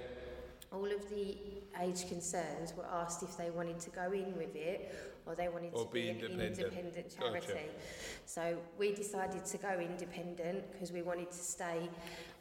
all 0.73 0.85
of 0.85 1.09
the 1.11 1.37
age 1.81 2.09
concerns 2.09 2.75
were 2.77 2.87
asked 2.87 3.23
if 3.23 3.37
they 3.37 3.51
wanted 3.51 3.79
to 3.81 3.91
go 3.91 4.13
in 4.13 4.37
with 4.37 4.55
it 4.55 4.95
or 5.27 5.35
they 5.35 5.49
wanted 5.49 5.73
Or 5.75 5.87
to 5.87 5.93
be 5.93 6.03
be, 6.03 6.09
an 6.11 6.41
independent. 6.41 7.17
charity. 7.17 7.47
Gotcha. 7.47 7.59
So 8.27 8.57
we 8.79 8.95
decided 8.95 9.45
to 9.45 9.59
go 9.59 9.79
independent 9.81 10.71
because 10.73 10.93
we 10.93 11.03
wanted 11.03 11.31
to 11.31 11.39
stay 11.39 11.89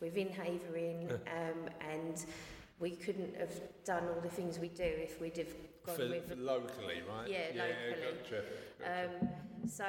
within 0.02 0.30
Havering 0.30 1.12
um, 1.12 1.70
and 1.90 2.25
we 2.80 2.92
couldn't 2.92 3.36
have 3.38 3.54
done 3.86 4.04
all 4.13 4.22
the 4.22 4.30
things 4.30 4.60
we 4.60 4.68
do 4.70 4.84
if 4.84 5.22
we'd 5.22 5.38
have 5.38 5.54
gone 5.86 5.96
For, 5.96 6.10
with 6.10 6.34
locally, 6.38 7.02
right? 7.10 7.30
Yeah, 7.30 7.40
locally. 7.56 8.18
Gotcha. 8.22 8.44
gotcha. 8.80 9.10
um, 9.24 9.30
so 9.70 9.86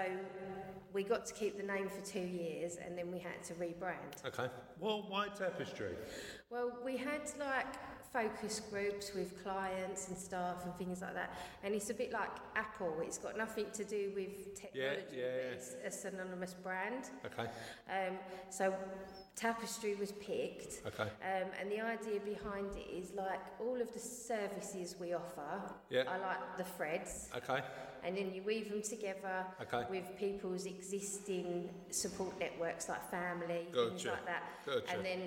we 0.93 1.03
got 1.03 1.27
to 1.27 1.35
keep 1.35 1.57
the 1.57 1.65
name 1.65 1.89
for 1.89 2.05
two 2.07 2.21
years 2.21 2.77
and 2.77 2.97
then 2.97 3.11
we 3.11 3.19
had 3.19 3.43
to 3.45 3.55
rebrand. 3.55 4.25
okay. 4.25 4.47
Well, 4.79 5.05
why 5.09 5.29
tapestry? 5.29 5.95
Well, 6.51 6.73
we 6.85 6.97
had 6.97 7.23
like 7.41 7.75
focus 8.15 8.61
groups 8.71 9.13
with 9.13 9.43
clients 9.43 10.09
and 10.09 10.17
staff 10.17 10.65
and 10.65 10.73
things 10.77 11.03
like 11.03 11.15
that. 11.15 11.37
And 11.65 11.75
it's 11.75 11.91
a 11.91 11.95
bit 11.95 12.13
like 12.13 12.31
Apple, 12.55 12.95
it's 13.03 13.19
got 13.19 13.37
nothing 13.37 13.67
to 13.73 13.85
do 13.85 14.13
with 14.15 14.55
technology, 14.55 15.03
yeah, 15.19 15.21
yeah. 15.21 15.27
but 15.49 15.57
it's 15.57 15.75
a 15.85 15.91
synonymous 15.91 16.55
brand. 16.55 17.11
Okay. 17.27 17.51
Um, 17.91 18.17
so 18.51 18.73
Tapestry 19.35 19.97
was 19.97 20.13
picked. 20.13 20.87
Okay. 20.87 21.03
Um, 21.03 21.49
and 21.61 21.71
the 21.73 21.81
idea 21.81 22.21
behind 22.21 22.69
it 22.77 22.89
is 22.97 23.13
like 23.17 23.41
all 23.61 23.81
of 23.81 23.93
the 23.93 23.99
services 23.99 24.95
we 25.01 25.13
offer 25.13 25.61
Yeah. 25.91 26.05
are 26.07 26.21
like 26.21 26.57
the 26.57 26.65
threads. 26.65 27.29
Okay. 27.37 27.61
and 28.05 28.15
then 28.19 28.35
you 28.35 28.43
weave 28.43 28.69
them 28.69 28.83
together 28.83 29.47
Okay. 29.63 29.87
with 29.91 30.05
people's 30.19 30.67
existing 30.67 31.71
support 31.91 32.39
networks 32.39 32.87
like 32.91 33.03
family, 33.11 33.67
things 33.73 34.05
like 34.05 34.27
that. 34.27 34.43
Gotcha. 34.67 34.91
And 34.95 35.05
then 35.05 35.21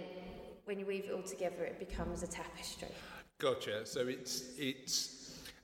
when 0.68 0.80
you 0.80 0.86
weave 0.86 1.06
it 1.06 1.12
all 1.14 1.24
together, 1.24 1.64
it 1.64 1.80
becomes 1.80 2.24
a 2.24 2.28
tapestry. 2.28 2.90
Gotcha. 3.40 3.86
So 3.86 4.08
it's 4.08 4.58
it's 4.58 5.14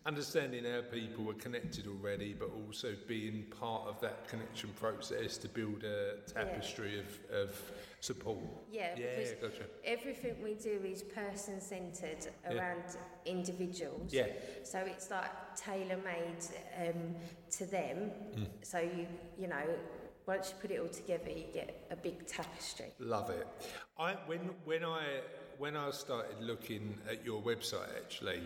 understanding 0.05 0.65
how 0.65 0.81
people 0.91 1.29
are 1.29 1.33
connected 1.35 1.87
already, 1.87 2.33
but 2.37 2.49
also 2.67 2.93
being 3.07 3.45
part 3.57 3.87
of 3.87 3.99
that 4.01 4.27
connection 4.27 4.69
process 4.79 5.37
to 5.37 5.47
build 5.47 5.83
a 5.83 6.17
tapestry 6.29 6.99
of, 6.99 7.05
of 7.33 7.61
support. 8.01 8.39
Yeah, 8.69 8.89
Yeah, 8.97 9.05
because 9.15 9.31
gotcha. 9.41 9.63
everything 9.85 10.35
we 10.43 10.55
do 10.55 10.81
is 10.83 11.03
person 11.03 11.61
centered 11.61 12.27
Yeah. 12.43 12.53
around 12.57 12.83
individuals. 13.25 14.13
Yeah. 14.13 14.27
So 14.63 14.79
it's 14.79 15.09
like 15.09 15.31
tailor 15.55 15.99
made 16.03 16.43
um, 16.89 17.15
to 17.51 17.65
them. 17.65 18.11
Mm. 18.35 18.47
So 18.61 18.79
you 18.79 19.07
you 19.37 19.47
know 19.47 19.63
once 20.25 20.49
you 20.49 20.55
put 20.61 20.71
it 20.71 20.79
all 20.79 20.87
together, 20.87 21.29
you 21.29 21.45
get 21.53 21.85
a 21.91 21.95
big 21.95 22.25
tapestry. 22.25 22.93
Love 22.99 23.29
it. 23.29 23.47
I 23.97 24.13
when 24.25 24.51
when 24.65 24.83
I 24.83 25.21
when 25.57 25.75
I 25.75 25.91
started 25.91 26.41
looking 26.41 26.97
at 27.09 27.25
your 27.25 27.41
website 27.41 27.89
actually, 27.97 28.41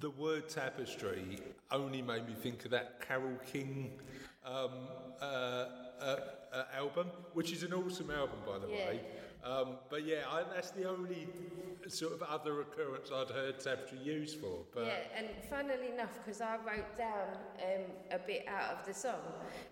the 0.00 0.10
word 0.10 0.48
tapestry 0.48 1.38
only 1.70 2.02
made 2.02 2.26
me 2.26 2.34
think 2.34 2.64
of 2.64 2.70
that 2.72 3.00
Carole 3.06 3.38
King 3.50 3.92
um, 4.44 4.70
uh, 5.20 5.24
uh, 5.24 6.16
uh, 6.52 6.64
album, 6.76 7.08
which 7.32 7.52
is 7.52 7.62
an 7.62 7.72
awesome 7.72 8.10
album 8.10 8.38
by 8.46 8.58
the 8.58 8.68
Yeah. 8.68 8.86
way. 8.86 9.00
Um, 9.44 9.76
but 9.88 10.04
yeah, 10.04 10.22
I, 10.30 10.42
that's 10.52 10.70
the 10.72 10.84
only 10.88 11.28
sort 11.86 12.12
of 12.12 12.22
other 12.22 12.60
occurrence 12.60 13.10
I'd 13.14 13.30
heard 13.30 13.60
Tapestry 13.60 13.98
used 13.98 14.40
for. 14.40 14.64
But 14.74 14.86
yeah, 14.86 14.96
and 15.16 15.28
funnily 15.48 15.92
enough, 15.94 16.18
because 16.18 16.40
I 16.40 16.56
wrote 16.56 16.96
down 16.98 17.28
um, 17.62 17.82
a 18.10 18.18
bit 18.18 18.46
out 18.48 18.76
of 18.78 18.86
the 18.86 18.92
song, 18.92 19.20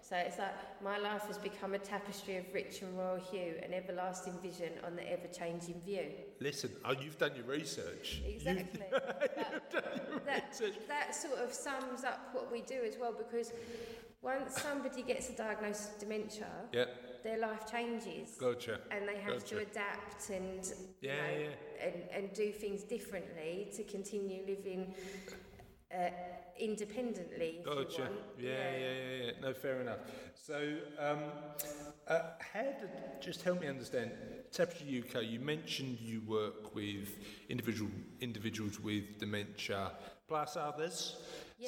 so 0.01 0.17
it's 0.17 0.39
like 0.39 0.55
my 0.83 0.99
life 0.99 1.23
has 1.23 1.37
become 1.37 1.75
a 1.75 1.79
tapestry 1.79 2.37
of 2.37 2.45
rich 2.55 2.83
and 2.83 2.97
royal 2.97 3.17
hue, 3.17 3.55
an 3.63 3.75
everlasting 3.75 4.35
vision 4.43 4.73
on 4.87 4.95
the 4.97 5.11
ever-changing 5.13 5.81
view. 5.85 6.07
listen, 6.41 6.71
oh, 6.85 6.93
you've 6.93 7.19
done 7.19 7.33
your 7.37 7.45
research. 7.47 8.23
You've- 8.25 8.37
Exactly. 8.37 8.81
that, 8.91 9.71
that, 10.25 10.55
that 10.89 11.15
sort 11.15 11.39
of 11.41 11.53
sums 11.53 12.05
up 12.05 12.31
what 12.33 12.51
we 12.53 12.61
do 12.63 12.81
as 12.87 12.97
well, 12.99 13.13
because 13.13 13.53
once 14.23 14.61
somebody 14.63 15.03
gets 15.03 15.29
a 15.29 15.33
diagnosis 15.33 15.91
of 15.93 15.99
dementia, 15.99 16.47
yeah, 16.73 16.85
their 17.23 17.39
life 17.39 17.71
changes. 17.71 18.31
gotcha. 18.39 18.81
and 18.91 19.09
they 19.09 19.17
have 19.19 19.45
to 19.47 19.59
adapt 19.59 20.31
and 20.31 20.65
you 20.67 20.75
Yeah, 21.01 21.15
know, 21.17 21.39
yeah. 21.41 21.87
and, 21.87 21.95
and 22.13 22.33
do 22.35 22.51
things 22.53 22.83
differently 22.83 23.69
to 23.77 23.83
continue 23.85 24.43
living 24.47 24.95
uh, 25.95 26.11
independently. 26.59 27.61
Gotcha. 27.65 28.09
You. 28.39 28.49
Yeah, 28.49 28.53
yeah, 28.53 28.79
yeah, 28.79 29.25
yeah. 29.27 29.31
No, 29.41 29.53
fair 29.55 29.81
enough. 29.81 29.99
So, 30.35 30.77
um, 30.99 31.19
uh, 32.09 32.21
how 32.53 32.63
did, 32.63 32.91
just 33.21 33.43
help 33.43 33.61
me 33.61 33.67
understand, 33.69 34.11
Tapestry 34.53 35.03
UK, 35.05 35.23
you 35.25 35.41
mentioned 35.41 35.99
you 36.01 36.23
work 36.27 36.75
with 36.75 37.09
individual 37.49 37.91
individuals 38.21 38.81
with 38.81 39.19
dementia 39.19 39.93
plus 40.29 40.57
others. 40.57 41.17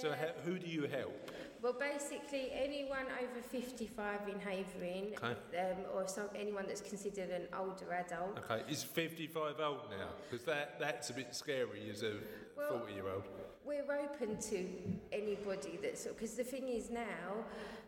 So, 0.00 0.10
how, 0.12 0.28
who 0.44 0.58
do 0.58 0.66
you 0.66 0.86
help? 0.86 1.30
Well, 1.60 1.72
basically, 1.74 2.50
anyone 2.52 3.06
over 3.20 3.42
55 3.42 4.28
in 4.28 4.38
Havering, 4.40 5.14
Okay. 5.16 5.34
um, 5.58 5.76
or 5.92 6.06
some, 6.06 6.28
anyone 6.36 6.66
that's 6.68 6.80
considered 6.80 7.30
an 7.30 7.48
older 7.58 7.92
adult, 7.92 8.38
Okay, 8.38 8.62
is 8.70 8.84
55 8.84 9.58
old 9.60 9.90
now? 9.90 10.10
Because 10.30 10.44
that, 10.46 10.78
that's 10.78 11.10
a 11.10 11.14
bit 11.14 11.34
scary 11.34 11.90
as 11.90 12.02
a 12.02 12.14
Well- 12.56 12.78
40 12.78 12.92
year 12.94 13.08
old. 13.08 13.24
we're 13.64 13.82
open 13.92 14.38
to 14.40 14.66
anybody 15.12 15.78
that's 15.82 16.06
because 16.06 16.34
the 16.36 16.44
thing 16.44 16.68
is 16.68 16.88
now 16.90 17.44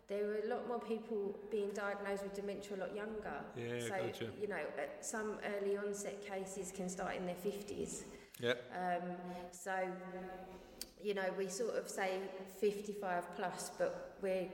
there 0.09 0.29
are 0.31 0.39
a 0.41 0.47
lot 0.47 0.67
more 0.69 0.79
people 0.81 1.39
being 1.51 1.71
diagnosed 1.71 2.23
with 2.25 2.35
dementia 2.35 2.77
a 2.77 2.81
lot 2.81 2.95
younger. 2.95 3.43
Yeah, 3.57 3.81
so 3.81 3.89
gotcha. 4.07 4.31
you 4.41 4.49
know, 4.49 4.61
some 5.01 5.39
early 5.57 5.77
onset 5.77 6.21
cases 6.27 6.73
can 6.73 6.89
start 6.89 7.15
in 7.17 7.25
their 7.27 7.37
50s. 7.37 8.05
Yeah, 8.41 8.55
Um, 8.75 9.17
so, 9.53 9.73
you 11.03 11.15
know, 11.15 11.25
we 11.39 11.49
sort 11.49 11.77
of 11.77 11.89
say 11.89 12.19
55 12.61 13.37
plus, 13.37 13.71
but 13.79 14.17
we're, 14.23 14.47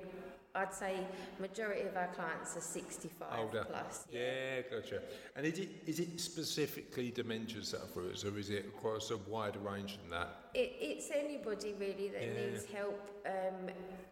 I'd 0.54 0.72
say 0.72 0.96
majority 1.40 1.82
of 1.82 1.96
our 1.96 2.08
clients 2.08 2.56
are 2.56 2.60
65 2.60 3.28
older. 3.38 3.66
plus. 3.68 4.06
Yeah, 4.10 4.62
gotcha. 4.70 5.02
And 5.34 5.44
is 5.46 5.58
it, 5.58 5.68
is 5.86 6.00
it 6.00 6.18
specifically 6.20 7.10
dementia 7.10 7.62
sufferers 7.62 8.24
or 8.24 8.38
is 8.38 8.50
it 8.50 8.66
across 8.66 9.10
a 9.10 9.16
wider 9.28 9.58
range 9.58 9.98
than 9.98 10.10
that? 10.10 10.28
It, 10.54 10.72
it's 10.80 11.10
anybody 11.14 11.74
really 11.78 12.08
that 12.08 12.22
Yeah. 12.22 12.50
needs 12.50 12.64
help, 12.66 13.22
um, 13.26 13.68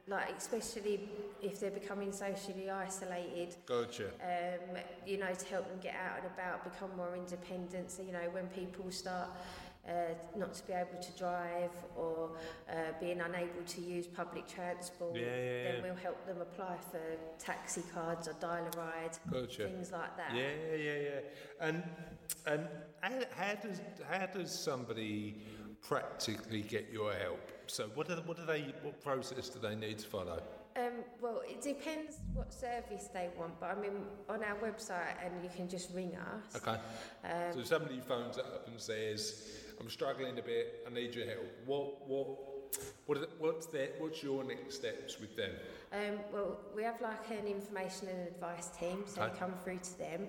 like 0.06 0.36
especially 0.36 1.08
if 1.40 1.60
they're 1.60 1.70
becoming 1.70 2.12
socially 2.12 2.68
isolated. 2.70 3.56
Gotcha. 3.64 4.08
Um, 4.22 4.76
you 5.06 5.16
know, 5.16 5.32
to 5.32 5.46
help 5.46 5.66
them 5.68 5.78
get 5.82 5.94
out 5.94 6.18
and 6.18 6.26
about, 6.26 6.64
become 6.70 6.94
more 6.96 7.16
independent. 7.16 7.90
So 7.90 8.02
you 8.02 8.12
know, 8.12 8.28
when 8.32 8.48
people 8.48 8.90
start 8.90 9.28
uh, 9.88 9.92
not 10.36 10.54
to 10.54 10.66
be 10.66 10.72
able 10.72 11.00
to 11.00 11.12
drive 11.18 11.70
or 11.96 12.30
uh, 12.70 12.74
being 13.00 13.20
unable 13.20 13.62
to 13.66 13.80
use 13.80 14.06
public 14.06 14.46
transport, 14.48 15.14
Yeah, 15.16 15.22
yeah, 15.22 15.62
then 15.64 15.74
yeah. 15.76 15.82
we'll 15.82 15.96
help 15.96 16.26
them 16.26 16.40
apply 16.40 16.76
for 16.90 17.00
taxi 17.38 17.82
cards 17.92 18.28
or 18.28 18.32
dial 18.40 18.66
a 18.74 18.78
ride, 18.78 19.18
Gotcha. 19.30 19.64
things 19.68 19.92
like 19.92 20.16
that. 20.16 20.34
Yeah, 20.34 20.76
yeah, 20.76 20.98
yeah. 20.98 21.20
And 21.60 21.82
and 22.46 22.68
how, 23.00 23.20
how 23.36 23.54
does 23.54 23.80
how 24.10 24.26
does 24.26 24.50
somebody 24.50 25.36
practically 25.82 26.62
get 26.62 26.90
your 26.92 27.12
help? 27.12 27.40
So 27.66 27.90
what 27.94 28.08
do, 28.08 28.14
what 28.24 28.36
do 28.36 28.46
they 28.46 28.74
what 28.82 29.02
process 29.02 29.48
do 29.48 29.58
they 29.58 29.74
need 29.74 29.98
to 29.98 30.06
follow? 30.06 30.42
Um, 30.76 31.04
well, 31.20 31.42
it 31.48 31.62
depends 31.62 32.16
what 32.32 32.52
service 32.52 33.08
they 33.12 33.28
want, 33.38 33.60
but 33.60 33.70
I 33.70 33.80
mean, 33.80 33.92
on 34.28 34.42
our 34.42 34.56
website, 34.56 35.14
and 35.24 35.32
you 35.40 35.48
can 35.54 35.68
just 35.68 35.94
ring 35.94 36.16
us. 36.16 36.56
Okay. 36.56 36.78
Um, 37.24 37.52
so 37.52 37.60
if 37.60 37.66
somebody 37.66 38.00
phones 38.00 38.38
up 38.38 38.66
and 38.66 38.80
says, 38.80 39.46
"I'm 39.80 39.90
struggling 39.90 40.38
a 40.38 40.42
bit. 40.42 40.84
I 40.86 40.90
need 40.92 41.14
your 41.14 41.26
help." 41.26 41.46
What 41.66 42.08
what 42.08 42.26
what 43.06 43.20
the, 43.20 43.28
what's 43.38 43.66
their 43.66 43.90
what's 43.98 44.22
your 44.22 44.42
next 44.44 44.74
steps 44.76 45.20
with 45.20 45.36
them? 45.36 45.52
Um, 45.92 46.18
well, 46.32 46.58
we 46.74 46.82
have 46.82 47.00
like 47.00 47.30
an 47.30 47.46
information 47.46 48.08
and 48.08 48.26
advice 48.28 48.68
team, 48.78 49.04
so 49.06 49.22
Okay. 49.22 49.38
come 49.38 49.54
through 49.62 49.78
to 49.78 49.98
them. 49.98 50.26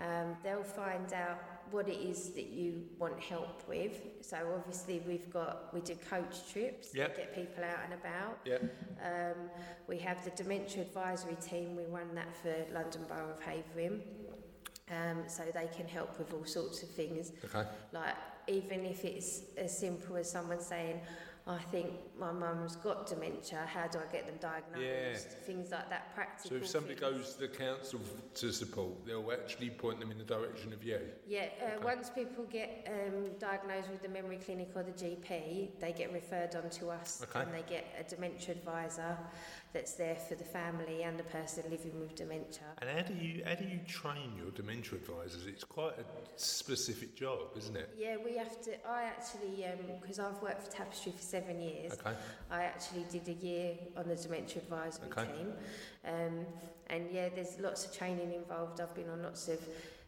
Um, 0.00 0.36
they'll 0.42 0.64
find 0.64 1.12
out 1.12 1.38
what 1.70 1.88
it 1.88 1.98
is 2.00 2.30
that 2.30 2.46
you 2.48 2.82
want 2.98 3.20
help 3.20 3.62
with. 3.68 4.02
So 4.22 4.36
obviously 4.56 5.02
we've 5.06 5.30
got 5.30 5.72
we 5.72 5.80
do 5.82 5.94
coach 6.10 6.50
trips 6.52 6.94
Yep. 6.94 7.14
to 7.14 7.20
get 7.20 7.34
people 7.34 7.62
out 7.62 7.78
and 7.84 7.94
about. 7.94 8.40
Yeah. 8.44 8.58
Um, 9.04 9.48
we 9.86 9.98
have 9.98 10.24
the 10.24 10.30
dementia 10.30 10.82
advisory 10.82 11.36
team. 11.36 11.76
We 11.76 11.84
run 11.84 12.12
that 12.16 12.34
for 12.42 12.54
London 12.72 13.02
Borough 13.08 13.30
of 13.30 13.40
Havering. 13.40 14.02
Um, 14.90 15.22
so 15.28 15.44
they 15.54 15.68
can 15.74 15.86
help 15.88 16.18
with 16.18 16.34
all 16.34 16.44
sorts 16.44 16.82
of 16.82 16.90
things. 16.90 17.32
Okay. 17.44 17.66
Like 17.92 18.14
even 18.48 18.84
if 18.84 19.04
it's 19.04 19.40
as 19.56 19.76
simple 19.76 20.16
as 20.16 20.30
someone 20.30 20.60
saying, 20.60 21.00
"I 21.46 21.56
think 21.70 21.90
my 22.18 22.30
mum's 22.32 22.76
got 22.76 23.06
dementia. 23.06 23.64
How 23.66 23.86
do 23.86 23.98
I 23.98 24.12
get 24.12 24.26
them 24.26 24.36
diagnosed?" 24.40 25.28
Things 25.46 25.70
like 25.70 25.88
that. 25.88 26.14
Practical. 26.14 26.50
So 26.50 26.56
if 26.62 26.66
somebody 26.68 26.96
things. 26.96 27.12
goes 27.16 27.34
to 27.34 27.40
the 27.40 27.48
council 27.48 27.98
to 28.34 28.52
support, 28.52 29.06
they'll 29.06 29.32
actually 29.32 29.70
point 29.70 30.00
them 30.00 30.10
in 30.10 30.18
the 30.18 30.24
direction 30.24 30.74
of 30.74 30.84
you. 30.84 31.00
Yeah, 31.26 31.46
uh, 31.62 31.76
Okay. 31.76 31.84
once 31.84 32.10
people 32.10 32.44
get 32.44 32.86
um, 32.86 33.30
diagnosed 33.38 33.88
with 33.88 34.02
the 34.02 34.08
memory 34.10 34.36
clinic 34.44 34.68
or 34.74 34.82
the 34.82 34.92
GP, 34.92 35.80
they 35.80 35.92
get 35.96 36.12
referred 36.12 36.54
on 36.56 36.68
to 36.68 36.90
us 36.90 37.22
Okay. 37.22 37.40
and 37.40 37.54
they 37.54 37.62
get 37.62 37.86
a 37.98 38.02
dementia 38.04 38.52
advisor 38.54 39.16
that's 39.74 39.94
there 39.94 40.14
for 40.14 40.36
the 40.36 40.44
family 40.44 41.02
and 41.02 41.18
the 41.18 41.24
person 41.24 41.64
living 41.68 41.98
with 41.98 42.14
dementia. 42.14 42.62
And 42.80 42.88
how 42.88 43.02
do 43.02 43.12
you 43.12 43.42
how 43.44 43.56
do 43.56 43.64
you 43.64 43.80
train 43.86 44.32
your 44.38 44.50
dementia 44.52 44.96
advisors? 44.98 45.46
It's 45.46 45.64
quite 45.64 45.98
a 45.98 46.04
specific 46.36 47.16
job, 47.16 47.40
isn't 47.58 47.76
it? 47.76 47.90
Yeah, 47.98 48.16
we 48.24 48.36
have 48.38 48.62
to. 48.62 48.88
I 48.88 49.02
actually, 49.02 49.66
because 50.00 50.20
I've 50.20 50.40
worked 50.40 50.62
for 50.62 50.70
Tapestry 50.70 51.12
for 51.12 51.22
seven 51.22 51.60
years, 51.60 51.92
Okay. 51.92 52.16
I 52.50 52.62
actually 52.62 53.04
did 53.10 53.28
a 53.28 53.32
year 53.32 53.74
on 53.96 54.08
the 54.08 54.14
dementia 54.14 54.62
advisory 54.62 55.08
Okay. 55.08 55.26
team. 55.26 55.52
Um, 56.06 56.46
and 56.86 57.10
yeah, 57.12 57.28
there's 57.34 57.58
lots 57.58 57.84
of 57.84 57.96
training 57.96 58.32
involved. 58.32 58.80
I've 58.80 58.94
been 58.94 59.10
on 59.10 59.22
lots 59.22 59.48
of 59.48 59.58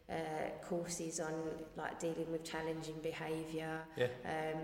uh, 0.09 0.15
courses 0.63 1.19
on 1.19 1.33
like 1.75 1.99
dealing 1.99 2.31
with 2.31 2.45
challenging 2.45 2.95
behaviour. 3.03 3.81
Yeah. 3.97 4.07
Um, 4.25 4.61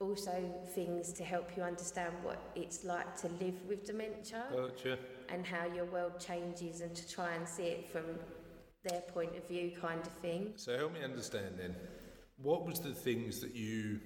also 0.00 0.32
things 0.74 1.12
to 1.12 1.22
help 1.22 1.50
you 1.56 1.62
understand 1.62 2.14
what 2.22 2.38
it's 2.56 2.84
like 2.84 3.14
to 3.20 3.28
live 3.44 3.54
with 3.68 3.84
dementia 3.84 4.44
Gotcha. 4.50 4.98
and 5.28 5.44
how 5.44 5.66
your 5.66 5.84
world 5.84 6.18
changes 6.18 6.80
and 6.80 6.94
to 6.96 7.08
try 7.08 7.32
and 7.34 7.46
see 7.46 7.64
it 7.64 7.90
from 7.90 8.04
their 8.82 9.02
point 9.02 9.36
of 9.36 9.46
view 9.46 9.70
kind 9.78 10.00
of 10.00 10.12
thing. 10.14 10.54
So 10.56 10.76
help 10.76 10.94
me 10.94 11.04
understand 11.04 11.56
then. 11.58 11.76
What 12.38 12.66
was 12.66 12.80
the 12.80 12.94
things 12.94 13.40
that 13.40 13.54
you 13.54 14.00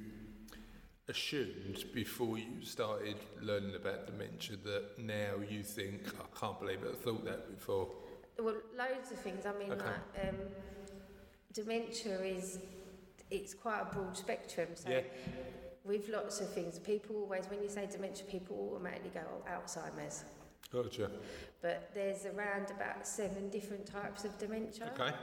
assumed 1.08 1.84
before 1.94 2.38
you 2.38 2.62
started 2.64 3.16
learning 3.40 3.76
about 3.76 4.06
dementia 4.06 4.56
that 4.64 4.98
now 4.98 5.34
you 5.48 5.62
think 5.62 6.02
I 6.08 6.38
can't 6.40 6.58
believe 6.58 6.80
I 6.82 6.96
thought 6.96 7.24
that 7.24 7.54
before? 7.54 7.88
Well, 8.36 8.56
loads 8.76 9.12
of 9.12 9.18
things. 9.20 9.46
I 9.46 9.52
mean, 9.56 9.70
Okay. 9.72 9.84
like, 9.84 10.28
um, 10.28 10.36
dementia 11.52 12.18
is 12.20 12.58
it's 13.30 13.54
quite 13.54 13.82
a 13.82 13.94
broad 13.94 14.16
spectrum. 14.16 14.68
So 14.74 14.90
Yeah. 14.90 15.02
With 15.84 16.08
lots 16.08 16.40
of 16.40 16.50
things, 16.52 16.78
people 16.78 17.16
always 17.16 17.44
when 17.46 17.62
you 17.62 17.68
say 17.68 17.86
dementia, 17.90 18.24
people 18.26 18.70
automatically 18.72 19.10
go 19.12 19.20
oh, 19.20 19.50
Alzheimer's. 19.50 20.24
Gotcha. 20.72 21.10
But 21.62 21.90
there's 21.94 22.26
around 22.26 22.70
about 22.70 23.06
seven 23.06 23.48
different 23.50 23.86
types 23.86 24.24
of 24.24 24.36
dementia. 24.38 24.90
Okay. 24.94 25.14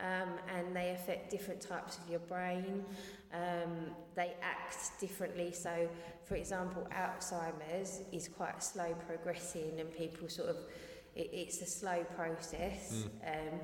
um, 0.00 0.28
and 0.54 0.74
they 0.74 0.90
affect 0.90 1.30
different 1.30 1.60
types 1.60 1.98
of 1.98 2.10
your 2.10 2.20
brain. 2.20 2.84
Um, 3.32 3.94
they 4.14 4.34
act 4.42 5.00
differently. 5.00 5.52
So, 5.52 5.88
for 6.24 6.34
example, 6.34 6.86
Alzheimer's 6.92 8.00
is 8.12 8.28
quite 8.28 8.62
slow 8.62 8.94
progressing, 9.06 9.78
and 9.78 9.90
people 9.96 10.28
sort 10.28 10.50
of 10.50 10.56
it, 11.14 11.30
it's 11.32 11.62
a 11.62 11.66
slow 11.66 12.04
process. 12.16 13.04
Um, 13.26 13.60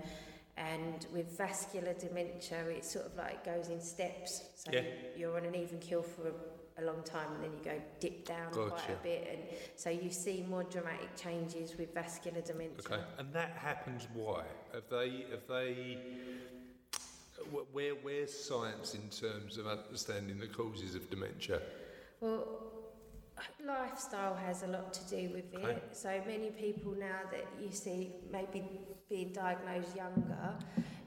and 0.58 1.06
with 1.12 1.36
vascular 1.36 1.94
dementia, 1.94 2.64
it 2.68 2.84
sort 2.84 3.06
of 3.06 3.16
like 3.16 3.44
goes 3.44 3.68
in 3.68 3.80
steps. 3.80 4.42
So 4.56 4.72
Yeah. 4.72 4.82
you're 5.16 5.36
on 5.36 5.44
an 5.44 5.54
even 5.54 5.78
kill 5.78 6.02
for 6.02 6.28
a, 6.28 6.82
a 6.82 6.84
long 6.84 7.02
time, 7.04 7.32
and 7.34 7.44
then 7.44 7.52
you 7.56 7.64
go 7.64 7.80
dip 8.00 8.26
down 8.26 8.52
quite 8.52 8.90
a 8.90 9.02
bit, 9.02 9.28
and 9.32 9.58
so 9.76 9.90
you 9.90 10.10
see 10.10 10.44
more 10.48 10.64
dramatic 10.64 11.14
changes 11.16 11.76
with 11.76 11.94
vascular 11.94 12.40
dementia. 12.40 12.80
Okay. 12.80 13.02
And 13.18 13.32
that 13.32 13.52
happens 13.52 14.08
why? 14.14 14.42
Have 14.72 14.88
they 14.90 15.26
have 15.30 15.46
they 15.48 15.98
where 17.72 17.94
where's 18.02 18.36
science 18.36 18.94
in 18.94 19.08
terms 19.08 19.58
of 19.58 19.66
understanding 19.66 20.38
the 20.38 20.48
causes 20.48 20.94
of 20.94 21.08
dementia? 21.08 21.62
Well, 22.20 22.44
lifestyle 23.66 24.34
has 24.34 24.62
a 24.62 24.66
lot 24.66 24.92
to 24.94 25.04
do 25.08 25.30
with 25.34 25.54
Okay. 25.54 25.72
it. 25.72 25.82
So 25.96 26.20
many 26.26 26.50
people 26.50 26.92
now 26.92 27.20
that 27.30 27.46
you 27.60 27.70
see 27.70 28.12
maybe 28.32 28.62
being 29.08 29.32
diagnosed 29.32 29.96
younger, 29.96 30.54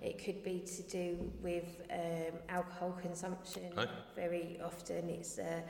It 0.03 0.17
could 0.25 0.41
be 0.43 0.61
to 0.77 0.81
do 0.81 1.31
with 1.43 1.69
um, 1.91 2.33
alcohol 2.49 2.97
consumption. 2.99 3.71
Okay. 3.77 3.91
Very 4.15 4.59
often 4.63 5.09
it's 5.11 5.37
uh, 5.37 5.61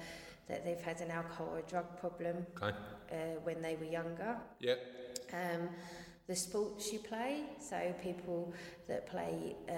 that 0.47 0.63
they've 0.63 0.79
had 0.81 1.01
an 1.01 1.11
alcohol 1.11 1.49
or 1.53 1.61
drug 1.63 1.97
problem 1.99 2.45
Okay. 2.55 2.73
uh, 3.11 3.15
when 3.43 3.61
they 3.61 3.75
were 3.75 3.91
younger. 3.99 4.37
Yeah. 4.61 4.75
Um, 5.33 5.67
the 6.27 6.35
sports 6.37 6.93
you 6.93 6.99
play, 6.99 7.43
so 7.59 7.93
people 8.01 8.53
that 8.87 9.05
play 9.05 9.53
uh, 9.67 9.73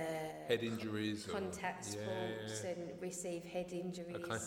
Head 0.48 0.62
injuries. 0.62 1.28
or- 1.28 1.32
contact 1.32 1.86
yeah, 1.88 1.92
sports 1.94 2.62
yeah, 2.64 2.70
and 2.72 3.02
receive 3.02 3.44
head 3.46 3.72
injuries, 3.74 4.16
Okay. 4.24 4.38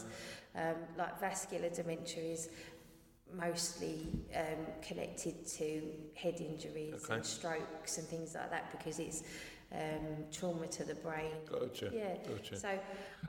Um, 0.56 0.74
like 0.96 1.18
vascular 1.20 1.68
dementia 1.68 2.22
is 2.22 2.48
mostly 3.34 4.06
um, 4.34 4.66
connected 4.86 5.46
to 5.46 5.82
head 6.14 6.36
injuries 6.40 6.94
Okay. 7.04 7.14
and 7.14 7.26
strokes 7.26 7.98
and 7.98 8.06
things 8.06 8.34
like 8.34 8.50
that 8.50 8.70
because 8.76 8.98
it's 8.98 9.24
um, 9.72 10.24
trauma 10.32 10.66
to 10.68 10.84
the 10.84 10.94
brain. 10.94 11.32
Gotcha. 11.50 11.90
Yeah. 11.92 12.14
Gotcha. 12.28 12.56
So 12.56 12.68
I 12.68 12.78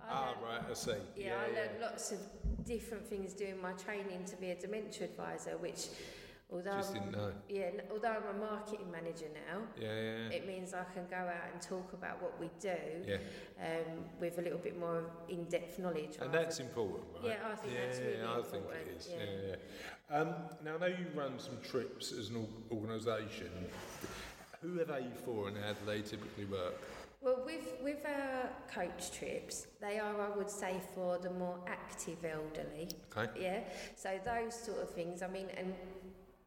Ah, 0.09 0.29
learned- 0.29 0.41
right. 0.43 0.71
I 0.71 0.73
see. 0.73 0.91
yeah, 1.15 1.33
I 1.41 1.47
learned 1.55 1.81
lots 1.81 2.11
of 2.11 2.19
different 2.65 3.05
things 3.07 3.33
doing 3.33 3.59
my 3.61 3.73
training 3.73 4.23
to 4.25 4.35
be 4.37 4.51
a 4.51 4.55
dementia 4.55 5.05
advisor, 5.07 5.57
which 5.57 5.87
although 6.51 6.71
Just 6.77 6.93
I'm- 6.95 7.03
didn't 7.03 7.17
know. 7.17 7.33
yeah, 7.49 7.71
although 7.91 8.09
I'm 8.09 8.35
a 8.35 8.39
marketing 8.39 8.89
manager 8.91 9.27
now, 9.33 9.61
Yeah, 9.77 9.87
yeah, 9.87 10.29
it 10.37 10.47
means 10.47 10.73
I 10.73 10.83
can 10.93 11.05
go 11.09 11.17
out 11.17 11.51
and 11.51 11.61
talk 11.61 11.93
about 11.93 12.21
what 12.21 12.39
we 12.39 12.49
do 12.59 12.75
yeah. 13.05 13.17
um, 13.61 14.05
with 14.19 14.37
a 14.37 14.41
little 14.41 14.59
bit 14.59 14.79
more 14.79 15.03
in-depth 15.27 15.79
knowledge. 15.79 16.17
And 16.21 16.33
that's 16.33 16.59
important, 16.59 17.03
right? 17.15 17.37
Yeah, 17.39 17.51
I 17.51 17.55
think 17.55 17.73
yeah, 17.73 17.85
that's 17.85 17.99
really 17.99 18.21
I 18.23 18.41
think 18.41 18.53
important, 18.55 18.87
it 18.87 18.97
is. 18.97 19.09
yeah. 19.11 19.17
Yeah, 19.23 19.55
yeah. 20.09 20.17
Um, 20.19 20.35
now, 20.63 20.75
I 20.75 20.77
know 20.79 20.85
you 20.97 21.07
run 21.13 21.37
some 21.39 21.57
trips 21.61 22.11
as 22.13 22.29
an 22.29 22.47
organisation. 22.71 23.51
Who 24.61 24.79
are 24.79 24.85
they 24.85 25.05
for 25.25 25.49
and 25.49 25.57
how 25.57 25.73
do 25.73 25.79
they 25.85 26.01
typically 26.01 26.45
work? 26.45 26.81
Well, 27.21 27.41
with, 27.45 27.73
with 27.83 28.05
our 28.05 28.49
coach 28.73 29.11
trips, 29.11 29.67
they 29.81 29.99
are, 29.99 30.21
I 30.21 30.29
would 30.35 30.49
say, 30.49 30.79
for 30.93 31.17
the 31.17 31.31
more 31.31 31.57
active 31.67 32.23
elderly. 32.23 32.89
Okay. 33.15 33.29
Yeah. 33.39 33.59
So 33.95 34.19
those 34.23 34.53
sort 34.55 34.79
of 34.81 34.91
things. 34.91 35.21
I 35.23 35.27
mean, 35.27 35.47
and 35.57 35.73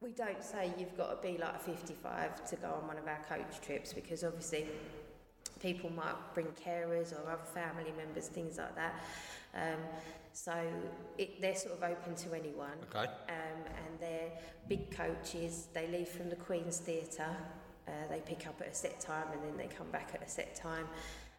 we 0.00 0.12
don't 0.12 0.42
say 0.42 0.72
you've 0.78 0.96
got 0.96 1.22
to 1.22 1.28
be 1.28 1.36
like 1.36 1.60
55 1.60 2.48
to 2.48 2.56
go 2.56 2.68
on 2.68 2.88
one 2.88 2.96
of 2.96 3.06
our 3.06 3.20
coach 3.28 3.60
trips 3.60 3.92
because 3.92 4.24
obviously 4.24 4.66
people 5.60 5.90
might 5.90 6.14
bring 6.32 6.46
carers 6.66 7.12
or 7.12 7.30
other 7.30 7.44
family 7.44 7.92
members, 7.96 8.28
things 8.28 8.56
like 8.56 8.74
that. 8.76 8.94
Um, 9.54 9.78
so 10.32 10.54
it, 11.18 11.40
they're 11.42 11.54
sort 11.54 11.74
of 11.74 11.82
open 11.82 12.14
to 12.14 12.34
anyone. 12.34 12.78
Okay. 12.94 13.10
Um, 13.28 13.60
and 13.66 14.00
they're 14.00 14.30
big 14.68 14.90
coaches. 14.90 15.68
They 15.74 15.86
leave 15.88 16.08
from 16.08 16.30
the 16.30 16.36
Queen's 16.36 16.78
Theatre. 16.78 17.36
Uh, 17.86 17.92
they 18.08 18.20
pick 18.20 18.46
up 18.46 18.58
at 18.62 18.68
a 18.68 18.74
set 18.74 19.00
time 19.00 19.26
and 19.32 19.42
then 19.42 19.56
they 19.58 19.74
come 19.74 19.90
back 19.90 20.12
at 20.14 20.26
a 20.26 20.30
set 20.30 20.54
time. 20.54 20.86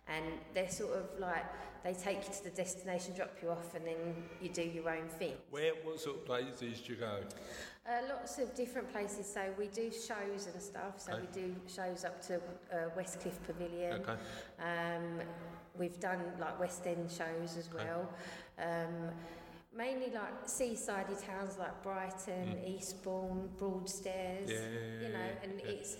And 0.08 0.26
they're 0.54 0.69
sort 0.69 0.93
of 0.93 1.06
like, 1.19 1.45
they 1.84 1.93
take 1.93 2.28
you 2.28 2.34
to 2.34 2.43
the 2.43 2.50
destination, 2.52 3.15
drop 3.15 3.32
you 3.41 3.50
off, 3.50 3.74
and 3.76 3.86
then 3.88 3.95
you 4.41 4.50
do 4.50 4.62
your 4.62 4.89
own 4.89 5.08
thing. 5.08 5.34
Where, 5.50 5.71
what 5.84 6.00
sort 6.00 6.17
of 6.17 6.26
places 6.26 6.82
do 6.82 6.93
you 6.93 7.00
go? 7.00 7.21
Uh, 7.84 7.94
lots 8.10 8.38
of 8.38 8.54
different 8.54 8.91
places. 8.91 9.26
So 9.26 9.41
we 9.58 9.65
do 9.67 9.89
shows 9.91 10.48
and 10.52 10.62
stuff. 10.62 11.00
So 11.00 11.13
Okay. 11.13 11.22
we 11.22 11.41
do 11.41 11.56
shows 11.67 12.06
up 12.06 12.22
to 12.28 12.36
uh, 12.36 12.89
Westcliff 12.96 13.41
Pavilion. 13.48 14.02
Okay. 14.02 14.17
Um, 14.60 15.22
we've 15.76 16.00
done 16.00 16.22
like 16.39 16.60
West 16.60 16.86
End 16.86 17.10
shows 17.10 17.58
as 17.58 17.67
Okay. 17.74 17.84
well. 17.84 18.08
Um, 18.60 19.10
mainly 19.76 20.12
like 20.12 20.48
seaside 20.48 21.08
towns 21.26 21.58
like 21.58 21.82
Brighton, 21.82 22.60
Eastbourne, 22.65 23.50
Broadstairs. 23.58 24.50
Mm. 24.50 24.54
Yeah, 24.54 24.60
yeah, 24.60 25.08
you 25.08 25.13
know, 25.13 25.20
yeah, 25.26 25.44
and 25.44 25.62
yeah. 25.63 25.72
it's. 25.72 25.98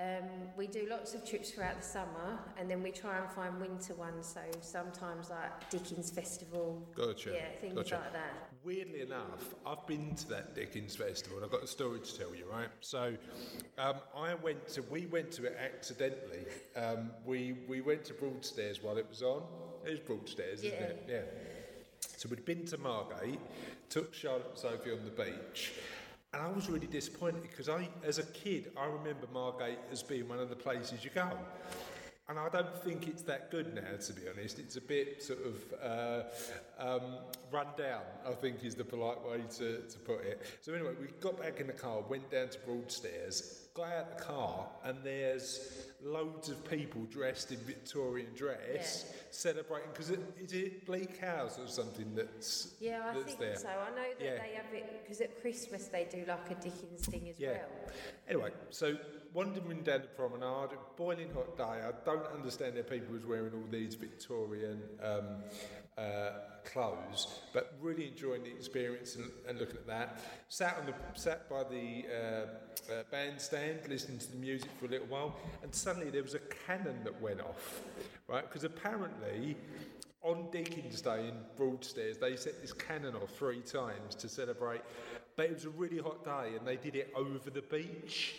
Um, 0.00 0.24
we 0.56 0.66
do 0.66 0.86
lots 0.88 1.14
of 1.14 1.28
trips 1.28 1.50
throughout 1.50 1.76
the 1.76 1.86
summer, 1.86 2.38
and 2.58 2.70
then 2.70 2.82
we 2.82 2.90
try 2.90 3.18
and 3.18 3.30
find 3.30 3.60
winter 3.60 3.94
ones. 3.94 4.26
So 4.26 4.40
sometimes 4.62 5.28
like 5.28 5.68
Dickens 5.68 6.10
Festival, 6.10 6.82
Gotcha. 6.96 7.32
yeah, 7.34 7.60
things 7.60 7.74
gotcha. 7.74 7.96
like 7.96 8.12
that. 8.14 8.48
Weirdly 8.64 9.02
enough, 9.02 9.54
I've 9.66 9.86
been 9.86 10.14
to 10.14 10.28
that 10.30 10.54
Dickens 10.54 10.96
Festival 10.96 11.38
and 11.38 11.44
I've 11.44 11.52
got 11.52 11.62
a 11.62 11.66
story 11.66 12.00
to 12.00 12.18
tell 12.18 12.34
you, 12.34 12.44
right? 12.50 12.68
So, 12.80 13.14
um, 13.78 13.96
I 14.16 14.34
went 14.34 14.68
to, 14.68 14.82
we 14.82 15.06
went 15.06 15.32
to 15.32 15.44
it 15.44 15.56
accidentally. 15.62 16.44
Um, 16.76 17.10
we, 17.26 17.56
we 17.68 17.82
went 17.82 18.04
to 18.06 18.14
Broadstairs 18.14 18.82
while 18.82 18.96
it 18.96 19.06
was 19.08 19.22
on. 19.22 19.42
It's 19.84 20.00
Broadstairs, 20.00 20.60
isn't 20.60 20.78
it? 20.78 21.06
Yeah. 21.08 21.20
So 22.16 22.28
we'd 22.28 22.44
been 22.44 22.64
to 22.66 22.78
Margate, 22.78 23.40
took 23.88 24.14
Charlotte 24.14 24.46
and 24.50 24.58
Sophie 24.58 24.92
on 24.92 25.04
the 25.04 25.24
beach, 25.24 25.72
and 26.32 26.42
I 26.42 26.48
was 26.48 26.70
really 26.70 26.86
disappointed 26.86 27.42
because 27.42 27.68
I, 27.68 27.88
as 28.04 28.18
a 28.18 28.22
kid, 28.22 28.70
I 28.76 28.86
remember 28.86 29.26
Margate 29.32 29.78
as 29.90 30.02
being 30.02 30.28
one 30.28 30.38
of 30.38 30.48
the 30.48 30.56
places 30.56 31.04
you 31.04 31.10
go. 31.12 31.28
And 32.28 32.38
I 32.38 32.48
don't 32.48 32.72
think 32.84 33.08
it's 33.08 33.22
that 33.22 33.50
good 33.50 33.74
now, 33.74 33.96
to 34.06 34.12
be 34.12 34.22
honest. 34.28 34.60
It's 34.60 34.76
a 34.76 34.80
bit 34.80 35.20
sort 35.20 35.40
of 35.44 35.74
uh, 35.82 36.22
um, 36.78 37.16
run 37.50 37.66
down, 37.76 38.02
I 38.24 38.30
think 38.30 38.62
is 38.62 38.76
the 38.76 38.84
polite 38.84 39.20
way 39.24 39.40
to, 39.58 39.78
to 39.80 39.98
put 39.98 40.24
it. 40.24 40.40
So, 40.60 40.72
anyway, 40.72 40.92
we 41.00 41.08
got 41.20 41.40
back 41.40 41.58
in 41.58 41.66
the 41.66 41.72
car, 41.72 42.02
went 42.08 42.30
down 42.30 42.48
to 42.50 42.58
Broadstairs, 42.60 43.66
got 43.80 43.92
out 43.92 44.16
the 44.18 44.22
car, 44.22 44.66
and 44.84 44.98
there's 45.02 45.86
loads 46.02 46.48
of 46.48 46.68
people 46.68 47.02
dressed 47.10 47.50
in 47.52 47.58
Victorian 47.58 48.28
dress 48.34 49.12
celebrating. 49.30 49.88
Because 49.92 50.10
it, 50.10 50.20
is 50.38 50.52
it 50.52 50.86
Bleak 50.86 51.18
House 51.20 51.58
or 51.58 51.66
something 51.66 52.14
that's, 52.14 52.74
Yeah, 52.80 53.02
I 53.10 53.14
that's 53.14 53.24
think 53.26 53.38
there? 53.38 53.56
so. 53.56 53.68
I 53.68 53.90
know 53.90 54.08
that 54.18 54.24
Yeah. 54.24 54.38
they 54.38 54.54
have 54.54 54.72
it 54.74 55.02
because 55.02 55.20
at 55.20 55.40
Christmas 55.40 55.86
they 55.88 56.04
do 56.10 56.24
like 56.26 56.50
a 56.50 56.54
Dickens 56.54 57.06
thing 57.06 57.28
as 57.28 57.38
Yeah. 57.38 57.52
well. 57.52 57.92
Anyway, 58.28 58.50
so 58.70 58.96
wandering 59.32 59.82
down 59.82 60.02
the 60.02 60.08
promenade, 60.08 60.76
boiling 60.96 61.32
hot 61.32 61.56
day. 61.56 61.64
I 61.64 61.92
don't 62.04 62.26
understand 62.34 62.76
how 62.76 62.82
people 62.82 63.14
was 63.14 63.24
wearing 63.24 63.52
all 63.54 63.68
these 63.70 63.94
Victorian 63.94 64.82
um, 65.02 65.42
uh, 66.00 66.30
clothes, 66.64 67.40
but 67.52 67.74
really 67.80 68.08
enjoying 68.08 68.42
the 68.42 68.50
experience 68.50 69.16
and, 69.16 69.30
and 69.48 69.58
looking 69.58 69.76
at 69.76 69.86
that. 69.86 70.20
Sat 70.48 70.78
on 70.78 70.86
the 70.86 70.94
sat 71.18 71.48
by 71.48 71.62
the 71.64 72.04
uh, 72.08 72.92
uh, 72.92 73.02
bandstand, 73.10 73.80
listening 73.88 74.18
to 74.18 74.30
the 74.30 74.38
music 74.38 74.70
for 74.78 74.86
a 74.86 74.88
little 74.88 75.06
while, 75.08 75.36
and 75.62 75.74
suddenly 75.74 76.10
there 76.10 76.22
was 76.22 76.34
a 76.34 76.40
cannon 76.66 76.96
that 77.04 77.20
went 77.20 77.40
off, 77.40 77.82
right? 78.28 78.44
Because 78.48 78.64
apparently. 78.64 79.56
On 80.22 80.50
Dickens 80.52 81.00
Day 81.00 81.28
in 81.28 81.34
Broadstairs, 81.56 82.18
they 82.18 82.36
set 82.36 82.60
this 82.60 82.74
cannon 82.74 83.14
off 83.14 83.30
three 83.38 83.62
times 83.62 84.14
to 84.16 84.28
celebrate. 84.28 84.82
But 85.34 85.46
it 85.46 85.54
was 85.54 85.64
a 85.64 85.70
really 85.70 85.96
hot 85.96 86.22
day, 86.22 86.58
and 86.58 86.68
they 86.68 86.76
did 86.76 86.94
it 86.94 87.10
over 87.16 87.48
the 87.48 87.62
beach. 87.62 88.34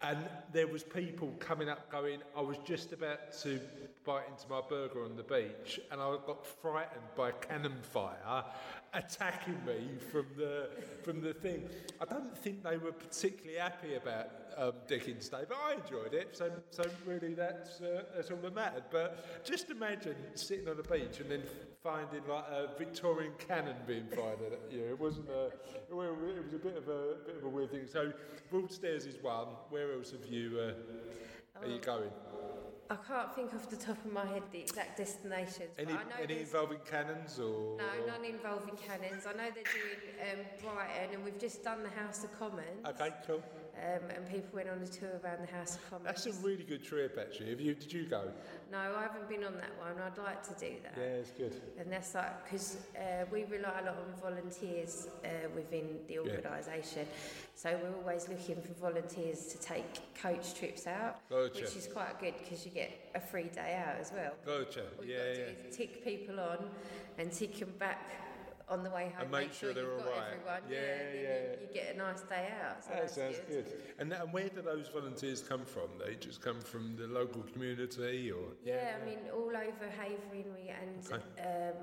And 0.00 0.18
there 0.52 0.68
was 0.68 0.84
people 0.84 1.34
coming 1.40 1.68
up 1.68 1.90
going, 1.90 2.20
I 2.36 2.40
was 2.40 2.56
just 2.64 2.92
about 2.92 3.32
to 3.42 3.60
bite 4.04 4.28
into 4.30 4.48
my 4.48 4.60
burger 4.68 5.04
on 5.04 5.16
the 5.16 5.24
beach, 5.24 5.80
and 5.90 6.00
I 6.00 6.16
got 6.24 6.46
frightened 6.46 7.02
by 7.16 7.32
cannon 7.32 7.74
fire 7.82 8.44
attacking 8.94 9.58
me 9.66 9.98
from 10.10 10.26
the 10.36 10.70
from 11.02 11.20
the 11.20 11.34
thing. 11.34 11.68
I 12.00 12.04
don't 12.04 12.36
think 12.38 12.62
they 12.62 12.78
were 12.78 12.92
particularly 12.92 13.58
happy 13.58 13.94
about 13.94 14.28
um, 14.56 14.72
Dickens 14.86 15.28
Day, 15.28 15.42
but 15.48 15.58
I 15.62 15.74
enjoyed 15.74 16.14
it. 16.14 16.36
So 16.36 16.50
so 16.70 16.84
really 17.06 17.34
that's 17.34 17.80
uh, 17.80 18.04
that's 18.14 18.30
all 18.30 18.38
that 18.38 18.54
mattered. 18.54 18.84
But 18.90 19.44
just 19.44 19.70
imagine 19.70 20.16
sitting 20.34 20.68
on 20.68 20.78
a 20.78 20.82
beach 20.82 21.20
and 21.20 21.30
then 21.30 21.42
finding 21.82 22.22
like 22.28 22.44
a 22.50 22.68
Victorian 22.78 23.32
cannon 23.38 23.76
being 23.86 24.06
fired 24.06 24.38
at 24.52 24.72
you. 24.72 24.84
It 24.84 24.98
wasn't 24.98 25.28
a 25.28 25.46
it 25.90 25.94
was 25.94 26.54
a 26.54 26.58
bit 26.58 26.76
of 26.76 26.88
a 26.88 27.16
bit 27.26 27.36
of 27.36 27.44
a 27.44 27.48
weird 27.48 27.70
thing. 27.70 27.77
So 27.88 28.12
Broadstairs 28.50 29.06
is 29.06 29.16
one. 29.22 29.48
Where 29.70 29.92
else 29.92 30.10
have 30.12 30.26
you 30.30 30.58
uh, 30.60 31.62
are 31.64 31.68
you 31.68 31.80
going? 31.80 32.10
I 32.90 32.96
can't 32.96 33.34
think 33.34 33.54
off 33.54 33.68
the 33.68 33.76
top 33.76 34.02
of 34.04 34.12
my 34.12 34.24
head 34.24 34.42
the 34.50 34.60
exact 34.60 34.96
destinations. 34.96 35.70
Any 35.78 35.92
but 35.92 36.00
I 36.00 36.04
know 36.04 36.22
any 36.22 36.40
involving 36.40 36.78
cannons 36.90 37.38
or? 37.38 37.76
No, 37.76 37.84
none 38.06 38.24
involving 38.24 38.76
cannons. 38.76 39.26
I 39.26 39.32
know 39.32 39.50
they're 39.54 39.64
doing 39.64 40.38
um, 40.40 40.46
Brighton, 40.62 41.14
and 41.14 41.24
we've 41.24 41.38
just 41.38 41.62
done 41.62 41.82
the 41.82 41.90
House 41.90 42.24
of 42.24 42.38
Commons. 42.38 42.86
Okay, 42.86 43.10
cool. 43.26 43.42
Um, 43.78 44.10
and 44.10 44.28
people 44.28 44.48
went 44.54 44.68
on 44.68 44.82
a 44.82 44.86
tour 44.86 45.20
around 45.22 45.46
the 45.46 45.52
House 45.54 45.76
of 45.76 45.88
Commons. 45.88 46.06
That's 46.06 46.26
a 46.26 46.32
really 46.44 46.64
good 46.64 46.82
trip, 46.84 47.16
actually. 47.20 47.50
Have 47.50 47.60
you? 47.60 47.74
Did 47.74 47.92
you 47.92 48.04
go? 48.06 48.22
no, 48.72 48.78
I 48.78 49.02
haven't 49.02 49.28
been 49.28 49.44
on 49.44 49.54
that 49.54 49.70
one. 49.78 49.94
I'd 50.04 50.18
like 50.18 50.42
to 50.48 50.54
do 50.58 50.74
that. 50.82 50.94
Yeah, 50.96 51.04
it's 51.04 51.30
good. 51.30 51.54
And 51.78 51.90
that's 51.90 52.14
like, 52.14 52.44
because 52.44 52.76
uh, 52.96 53.24
we 53.32 53.44
rely 53.44 53.80
a 53.80 53.84
lot 53.86 53.96
on 53.96 54.20
volunteers 54.20 55.06
uh, 55.24 55.28
within 55.54 55.98
the 56.08 56.18
organisation. 56.18 57.06
So 57.54 57.78
we're 57.82 57.96
always 58.02 58.28
looking 58.28 58.60
for 58.60 58.72
volunteers 58.80 59.46
to 59.46 59.58
take 59.60 59.84
coach 60.20 60.54
trips 60.54 60.86
out, 60.86 61.20
Gotcha. 61.30 61.60
which 61.62 61.76
is 61.76 61.88
quite 61.92 62.20
good 62.20 62.34
because 62.38 62.64
you 62.66 62.72
get 62.72 62.90
a 63.14 63.20
free 63.20 63.48
day 63.48 63.80
out 63.86 64.00
as 64.00 64.12
well. 64.12 64.32
Gotcha. 64.44 64.82
All 64.98 65.04
Yeah, 65.04 65.16
yeah. 65.36 65.70
tick 65.72 66.04
people 66.04 66.38
on 66.40 66.68
and 67.16 67.32
tick 67.32 67.58
them 67.58 67.72
back 67.78 68.10
on 68.70 68.82
the 68.84 68.90
way 68.90 69.12
home. 69.14 69.22
And 69.22 69.30
make 69.30 69.52
sure 69.52 69.72
they're 69.72 69.84
you've 69.84 69.92
all 69.92 69.98
got 69.98 70.16
right. 70.16 70.32
everyone. 70.32 70.62
Yeah, 70.70 70.78
and 70.78 71.00
then 71.00 71.22
yeah. 71.22 71.52
You, 71.60 71.66
you 71.68 71.74
get 71.74 71.94
a 71.94 71.98
nice 71.98 72.20
day 72.22 72.48
out. 72.62 72.84
So 72.84 72.90
That 72.90 73.00
that's 73.02 73.14
sounds 73.14 73.40
good. 73.48 73.66
And, 73.98 74.12
and 74.12 74.32
where 74.32 74.48
do 74.48 74.62
those 74.62 74.88
volunteers 74.88 75.40
come 75.40 75.64
from? 75.64 75.88
They 76.04 76.14
just 76.14 76.40
come 76.42 76.60
from 76.60 76.96
the 76.96 77.06
local 77.06 77.42
community, 77.52 78.30
or 78.30 78.52
Yeah, 78.64 78.96
I 79.00 79.04
mean, 79.04 79.18
all 79.34 79.48
over 79.48 79.88
Havering, 79.96 80.52
we 80.54 80.68
and 80.70 81.06
Okay. 81.06 81.22
um, 81.42 81.74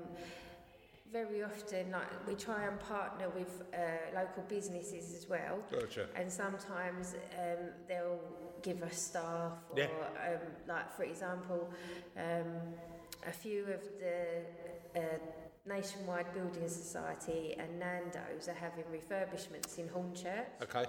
very 1.12 1.42
often, 1.42 1.90
like 1.92 2.26
we 2.26 2.34
try 2.34 2.64
and 2.66 2.78
partner 2.80 3.28
with 3.30 3.62
uh, 3.72 3.78
local 4.14 4.42
businesses 4.48 5.14
as 5.14 5.28
well. 5.28 5.60
Gotcha. 5.70 6.06
And 6.16 6.30
sometimes 6.32 7.14
um, 7.38 7.70
they'll 7.88 8.20
give 8.62 8.82
us 8.82 8.96
staff, 9.00 9.52
or 9.70 9.78
Yeah. 9.78 9.86
um, 10.28 10.40
like 10.68 10.92
for 10.96 11.04
example, 11.04 11.70
um, 12.16 12.74
a 13.26 13.32
few 13.32 13.62
of 13.64 13.82
the 14.00 15.00
uh, 15.00 15.18
Nationwide 15.66 16.32
Building 16.32 16.68
Society 16.68 17.56
and 17.58 17.78
Nando's 17.78 18.48
are 18.48 18.54
having 18.54 18.84
refurbishments 18.84 19.78
in 19.78 19.88
Hornchurch, 19.88 20.46
Okay. 20.62 20.84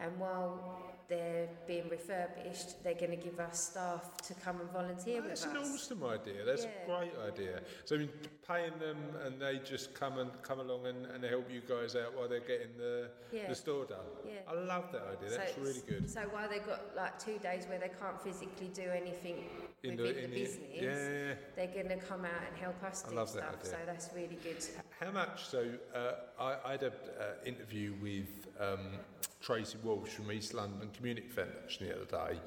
and 0.00 0.18
while 0.18 0.94
they're 1.10 1.48
being 1.66 1.88
refurbished, 1.90 2.82
they're 2.84 2.94
going 2.94 3.10
to 3.10 3.16
give 3.16 3.38
us 3.40 3.70
staff 3.72 4.16
to 4.28 4.32
come 4.34 4.60
and 4.60 4.70
volunteer 4.70 5.20
with 5.20 5.32
us. 5.32 5.44
That's 5.44 5.56
an 5.56 5.74
awesome 5.74 6.04
idea. 6.04 6.44
That's 6.46 6.64
Yeah. 6.64 6.70
a 6.82 6.86
great 6.86 7.12
idea. 7.30 7.60
So 7.84 7.96
I 7.96 7.98
mean, 7.98 8.10
paying 8.46 8.78
them 8.78 8.96
and 9.24 9.42
they 9.42 9.58
just 9.58 9.92
come 9.92 10.18
and 10.18 10.30
come 10.42 10.60
along 10.60 10.86
and, 10.86 11.06
and 11.06 11.24
help 11.24 11.50
you 11.50 11.62
guys 11.68 11.96
out 11.96 12.14
while 12.16 12.28
they're 12.28 12.40
getting 12.54 12.72
the 12.78 13.10
Yeah. 13.32 13.48
the 13.48 13.54
store 13.54 13.84
done. 13.84 14.06
Yeah. 14.24 14.34
I 14.48 14.54
love 14.54 14.92
that 14.92 15.02
idea. 15.02 15.30
That's 15.36 15.50
it's- 15.52 15.58
really 15.58 15.82
good. 15.86 16.08
So 16.08 16.20
while 16.30 16.48
they've 16.48 16.64
got 16.64 16.94
like 16.96 17.18
two 17.18 17.38
days 17.38 17.66
where 17.66 17.80
they 17.80 17.90
can't 18.00 18.20
physically 18.22 18.68
do 18.68 18.88
anything 19.02 19.36
In 19.82 19.96
within 19.96 19.96
the- 19.96 20.02
the, 20.12 20.24
in 20.24 20.30
the- 20.30 20.40
business, 20.42 20.68
yeah, 20.72 20.82
yeah, 20.82 21.34
they're 21.56 21.74
going 21.74 21.88
to 21.88 22.06
come 22.06 22.24
out 22.24 22.42
and 22.48 22.56
help 22.56 22.80
us 22.84 23.04
I 23.04 23.10
do 23.10 23.16
love 23.16 23.32
that 23.34 23.48
idea. 23.54 23.64
So 23.64 23.76
that's 23.84 24.08
really 24.14 24.38
good. 24.42 24.64
How 25.00 25.10
much? 25.10 25.44
So 25.46 25.60
uh, 25.94 26.12
I, 26.38 26.56
I 26.64 26.70
had 26.72 26.82
an 26.84 26.92
uh, 27.18 27.24
interview 27.44 27.94
with 28.00 28.28
um, 28.60 28.92
Tracy 29.40 29.78
Walsh 29.82 30.10
from 30.10 30.30
East 30.30 30.52
London 30.54 30.90
Community 30.94 31.28
Foundation 31.28 31.86
the 31.88 31.96
other 31.96 32.32
day. 32.34 32.38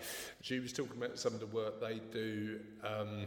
She 0.41 0.59
was 0.59 0.71
talking 0.71 0.97
about 0.97 1.17
some 1.17 1.33
of 1.33 1.39
the 1.39 1.47
work 1.47 1.81
they 1.81 1.99
do 2.11 2.59
um, 2.83 3.25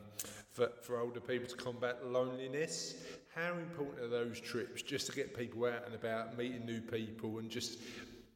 for, 0.52 0.70
for 0.83 1.00
older 1.00 1.20
people 1.20 1.48
to 1.48 1.57
combat 1.57 2.07
loneliness. 2.07 2.94
How 3.35 3.52
important 3.55 4.00
are 4.00 4.09
those 4.09 4.40
trips 4.40 4.83
just 4.83 5.07
to 5.09 5.12
get 5.12 5.37
people 5.37 5.64
out 5.66 5.85
and 5.85 5.94
about, 5.94 6.38
meeting 6.38 6.64
new 6.64 6.81
people, 6.81 7.38
and 7.38 7.50
just 7.50 7.79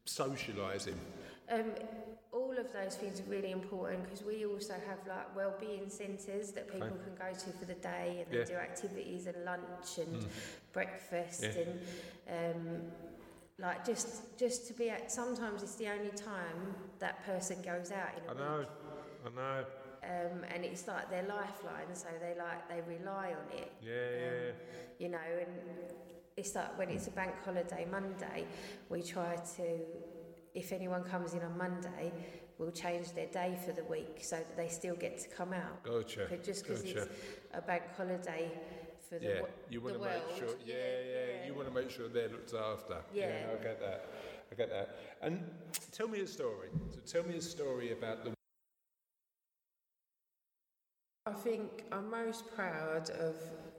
socialising? 0.05 0.95
Um, 1.49 1.63
all 2.31 2.51
of 2.57 2.71
those 2.71 2.95
things 2.95 3.19
are 3.19 3.29
really 3.29 3.51
important 3.51 4.03
because 4.03 4.23
we 4.23 4.45
also 4.45 4.73
have 4.73 4.99
like 5.07 5.35
well-being 5.35 5.89
centres 5.89 6.51
that 6.51 6.71
people 6.71 6.87
Okay. 6.87 7.03
can 7.03 7.15
go 7.15 7.33
to 7.33 7.49
for 7.57 7.65
the 7.65 7.73
day 7.75 8.23
and 8.25 8.33
Yeah. 8.33 8.43
they 8.43 8.53
do 8.53 8.57
activities 8.59 9.27
and 9.27 9.43
lunch 9.43 9.97
and 9.97 10.25
breakfast 10.71 11.43
Yeah. 11.43 11.63
and 12.29 12.55
um, 12.55 12.81
like 13.61 13.85
just 13.85 14.37
just 14.37 14.67
to 14.67 14.73
be 14.73 14.89
at 14.89 15.11
sometimes 15.11 15.61
it's 15.63 15.75
the 15.75 15.87
only 15.89 16.09
time 16.11 16.75
that 16.99 17.23
person 17.25 17.61
goes 17.61 17.91
out 17.91 18.09
in 18.17 18.23
a 18.23 18.31
I 18.31 18.33
week. 18.33 18.39
know, 18.39 18.65
I 19.25 19.29
know. 19.35 19.65
um, 20.03 20.43
and 20.53 20.65
it's 20.65 20.87
like 20.87 21.09
their 21.09 21.23
lifeline, 21.23 21.93
so 21.93 22.07
they 22.19 22.33
like 22.39 22.67
they 22.69 22.81
rely 22.87 23.33
on 23.33 23.57
it. 23.57 23.71
Yeah, 23.81 23.91
yeah, 23.91 24.19
yeah. 24.19 24.51
You 24.99 25.09
know, 25.09 25.17
and 25.39 25.49
it's 26.37 26.55
like 26.55 26.77
when 26.77 26.89
it's 26.89 27.07
a 27.07 27.11
bank 27.11 27.33
holiday 27.45 27.85
Monday, 27.89 28.45
we 28.89 29.01
try 29.03 29.35
to, 29.57 29.79
if 30.55 30.71
anyone 30.71 31.03
comes 31.03 31.33
in 31.33 31.41
on 31.41 31.57
Monday, 31.57 32.11
we'll 32.57 32.71
change 32.71 33.11
their 33.13 33.27
day 33.27 33.57
for 33.65 33.73
the 33.73 33.83
week 33.85 34.19
so 34.21 34.37
that 34.37 34.55
they 34.57 34.67
still 34.67 34.95
get 34.95 35.19
to 35.19 35.27
come 35.29 35.53
out. 35.53 35.83
Gotcha. 35.83 36.27
Just 36.43 36.63
because 36.63 36.81
gotcha. 36.83 37.01
it's 37.01 37.09
a 37.53 37.61
bank 37.61 37.83
holiday 37.97 38.51
for 39.11 39.19
the, 39.19 39.25
Yeah, 39.25 39.41
wo- 39.41 39.47
you 39.69 39.81
want 39.81 39.93
the 39.93 39.99
to 39.99 40.05
make 40.05 40.37
sure. 40.37 40.55
Yeah, 40.65 40.75
yeah, 40.75 41.47
you 41.47 41.53
want 41.53 41.67
to 41.67 41.73
make 41.73 41.89
sure 41.89 42.07
they're 42.07 42.29
looked 42.29 42.53
after. 42.53 42.97
Yeah. 43.13 43.47
I 43.51 43.61
get 43.61 43.79
that. 43.81 44.05
I 44.51 44.55
get 44.55 44.69
that. 44.69 44.95
And 45.21 45.43
tell 45.91 46.07
me 46.07 46.21
a 46.21 46.27
story. 46.27 46.69
So 46.91 47.19
tell 47.19 47.29
me 47.29 47.35
a 47.35 47.41
story 47.41 47.91
about 47.91 48.23
the. 48.23 48.31
I 51.25 51.33
think 51.33 51.83
I'm 51.91 52.09
most 52.09 52.53
proud 52.55 53.09
of 53.11 53.35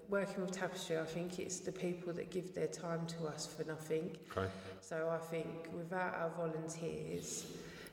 working 0.08 0.42
with 0.42 0.52
Tapestry. 0.52 0.98
I 0.98 1.04
think 1.04 1.38
it's 1.38 1.60
the 1.60 1.72
people 1.72 2.12
that 2.12 2.30
give 2.30 2.54
their 2.54 2.68
time 2.68 3.06
to 3.06 3.26
us 3.26 3.46
for 3.46 3.64
nothing. 3.64 4.14
Okay. 4.36 4.48
So 4.80 5.08
I 5.10 5.18
think 5.18 5.48
without 5.74 6.14
our 6.14 6.30
volunteers, 6.36 7.46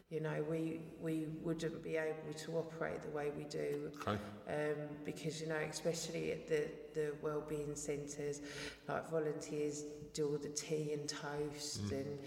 you 0.09 0.19
know, 0.19 0.43
we 0.49 0.81
we 0.99 1.27
wouldn't 1.43 1.83
be 1.83 1.95
able 1.97 2.33
to 2.35 2.57
operate 2.57 3.01
the 3.03 3.09
way 3.09 3.31
we 3.37 3.43
do. 3.43 3.91
Okay. 4.01 4.17
Um, 4.47 4.89
because 5.05 5.39
you 5.41 5.47
know, 5.47 5.61
especially 5.69 6.31
at 6.31 6.47
the 6.47 6.67
the 6.93 7.13
wellbeing 7.21 7.75
centres, 7.75 8.41
like 8.87 9.09
volunteers 9.09 9.83
do 10.13 10.27
all 10.31 10.37
the 10.37 10.49
tea 10.49 10.93
and 10.93 11.07
toast, 11.07 11.83
Mm. 11.85 11.91
and 11.91 12.19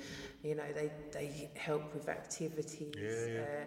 you 0.43 0.55
know 0.55 0.73
they 0.75 0.91
they 1.11 1.51
help 1.55 1.93
with 1.95 2.09
activities. 2.09 2.95
Yeah, 2.97 3.27
yeah. 3.35 3.41
Uh, 3.43 3.65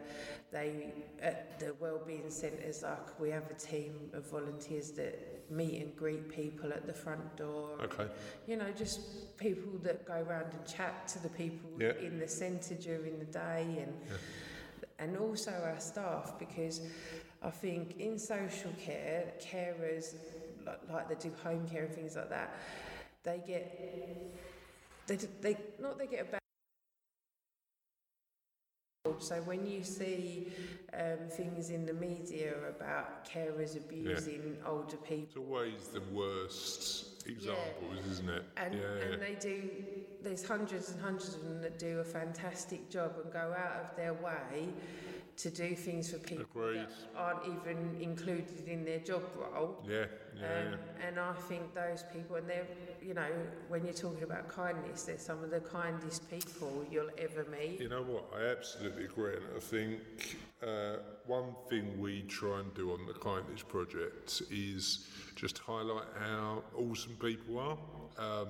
they 0.51 0.93
at 1.21 1.59
the 1.59 1.73
wellbeing 1.79 2.29
centres, 2.29 2.83
like 2.83 3.19
we 3.19 3.29
have 3.29 3.49
a 3.51 3.55
team 3.55 4.09
of 4.13 4.29
volunteers 4.29 4.91
that 4.91 5.51
meet 5.51 5.81
and 5.81 5.95
greet 5.95 6.27
people 6.29 6.71
at 6.73 6.87
the 6.87 6.93
front 6.93 7.35
door. 7.35 7.77
Okay. 7.83 8.07
You 8.47 8.57
know, 8.57 8.71
just 8.71 9.37
people 9.37 9.73
that 9.83 10.05
go 10.05 10.13
around 10.27 10.53
and 10.53 10.65
chat 10.65 11.07
to 11.09 11.19
the 11.19 11.29
people 11.29 11.69
Yeah. 11.79 11.93
in 12.07 12.17
the 12.19 12.27
centre 12.27 12.75
during 12.75 13.19
the 13.19 13.25
day, 13.25 13.63
and 13.85 13.93
and 14.97 15.17
also 15.17 15.51
our 15.51 15.79
staff 15.79 16.39
because 16.39 16.81
I 17.43 17.49
think 17.51 17.99
in 17.99 18.17
social 18.17 18.71
care, 18.79 19.33
carers 19.39 20.15
like, 20.65 20.79
like 20.91 21.09
they 21.09 21.29
do 21.29 21.33
home 21.43 21.67
care 21.67 21.85
and 21.85 21.93
things 21.93 22.15
like 22.15 22.29
that, 22.29 22.53
they 23.23 23.41
get 23.45 24.35
they 25.07 25.17
they 25.41 25.57
not 25.79 25.97
they 25.97 26.07
get 26.07 26.21
a 26.21 26.25
bad. 26.25 26.39
So 29.19 29.35
when 29.45 29.65
you 29.65 29.83
see 29.83 30.51
um, 30.93 31.29
things 31.29 31.69
in 31.69 31.85
the 31.85 31.93
media 31.93 32.53
about 32.69 33.25
carers 33.25 33.75
abusing 33.75 34.57
older 34.65 34.97
people. 34.97 35.27
It's 35.27 35.37
always 35.37 35.87
the 35.87 36.01
worst 36.13 37.27
examples, 37.27 38.05
isn't 38.11 38.29
it? 38.29 38.43
And, 38.57 38.73
yeah. 38.73 39.13
and 39.13 39.21
they 39.21 39.35
do, 39.39 39.69
there's 40.23 40.45
hundreds 40.45 40.91
and 40.91 41.01
hundreds 41.01 41.35
of 41.35 41.43
them 41.43 41.61
that 41.61 41.79
do 41.79 41.99
a 41.99 42.03
fantastic 42.03 42.89
job 42.89 43.13
and 43.23 43.31
go 43.31 43.53
out 43.57 43.83
of 43.83 43.95
their 43.95 44.13
way 44.13 44.69
to 45.37 45.49
do 45.49 45.75
things 45.75 46.11
for 46.11 46.17
people 46.19 46.45
Agreed. 46.55 46.77
that 46.77 46.89
aren't 47.15 47.45
even 47.45 47.97
included 47.99 48.67
in 48.67 48.85
their 48.85 48.99
job 48.99 49.23
role. 49.35 49.83
yeah. 49.87 50.05
Yeah. 50.39 50.73
Um, 50.73 50.79
and 51.05 51.19
I 51.19 51.33
think 51.33 51.73
those 51.73 52.03
people, 52.13 52.35
and 52.35 52.49
they're, 52.49 52.67
you 53.01 53.13
know, 53.13 53.27
when 53.69 53.85
you're 53.85 53.93
talking 53.93 54.23
about 54.23 54.49
kindness, 54.49 55.03
they're 55.03 55.17
some 55.17 55.41
of 55.43 55.49
the 55.49 55.61
kindest 55.61 56.29
people 56.29 56.85
you'll 56.91 57.09
ever 57.17 57.45
meet. 57.49 57.79
You 57.79 57.89
know 57.89 58.03
what? 58.03 58.25
I 58.37 58.45
absolutely 58.45 59.05
agree, 59.05 59.35
and 59.35 59.45
I 59.55 59.59
think 59.59 60.37
uh, 60.61 60.97
one 61.25 61.55
thing 61.69 61.99
we 61.99 62.23
try 62.23 62.59
and 62.59 62.73
do 62.73 62.91
on 62.91 63.05
the 63.05 63.13
Kindness 63.13 63.63
Project 63.63 64.41
is 64.51 65.07
just 65.35 65.57
highlight 65.57 66.07
how 66.19 66.63
awesome 66.77 67.15
people 67.21 67.59
are. 67.59 67.77
Um, 68.17 68.47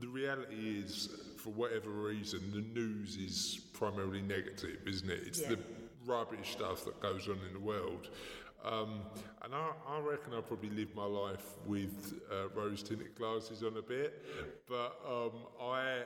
the 0.00 0.08
reality 0.08 0.82
is, 0.84 1.08
for 1.44 1.50
whatever 1.50 1.90
reason, 1.90 2.40
the 2.52 2.62
news 2.80 3.16
is 3.18 3.60
primarily 3.74 4.22
negative, 4.22 4.78
isn't 4.86 5.10
it? 5.10 5.24
It's 5.26 5.42
Yeah. 5.42 5.50
the 5.50 5.58
rubbish 6.06 6.52
stuff 6.52 6.86
that 6.86 6.98
goes 7.00 7.28
on 7.28 7.38
in 7.46 7.52
the 7.52 7.60
world. 7.60 8.08
Um, 8.64 9.02
and 9.42 9.54
I, 9.54 9.72
I 9.86 10.00
reckon 10.00 10.32
I 10.32 10.40
probably 10.40 10.70
live 10.70 10.94
my 10.94 11.04
life 11.04 11.44
with 11.66 12.14
uh, 12.32 12.48
rose 12.54 12.82
tinted 12.82 13.14
glasses 13.14 13.62
on 13.62 13.76
a 13.76 13.82
bit, 13.82 14.24
but 14.66 14.98
um, 15.06 15.32
I 15.60 16.04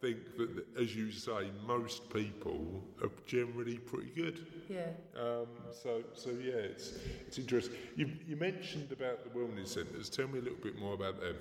think 0.00 0.36
that, 0.36 0.64
as 0.80 0.94
you 0.94 1.10
say, 1.10 1.50
most 1.66 2.08
people 2.10 2.84
are 3.02 3.10
generally 3.26 3.78
pretty 3.78 4.10
good. 4.10 4.46
Yeah. 4.68 4.90
Um, 5.16 5.48
so, 5.72 6.04
so 6.14 6.30
yeah, 6.30 6.52
it's 6.52 6.98
it's 7.26 7.38
interesting. 7.38 7.74
You, 7.96 8.10
you 8.26 8.36
mentioned 8.36 8.92
about 8.92 9.24
the 9.24 9.30
wellness 9.30 9.68
centres. 9.68 10.08
Tell 10.08 10.28
me 10.28 10.38
a 10.38 10.42
little 10.42 10.58
bit 10.58 10.78
more 10.78 10.94
about 10.94 11.20
them. 11.20 11.36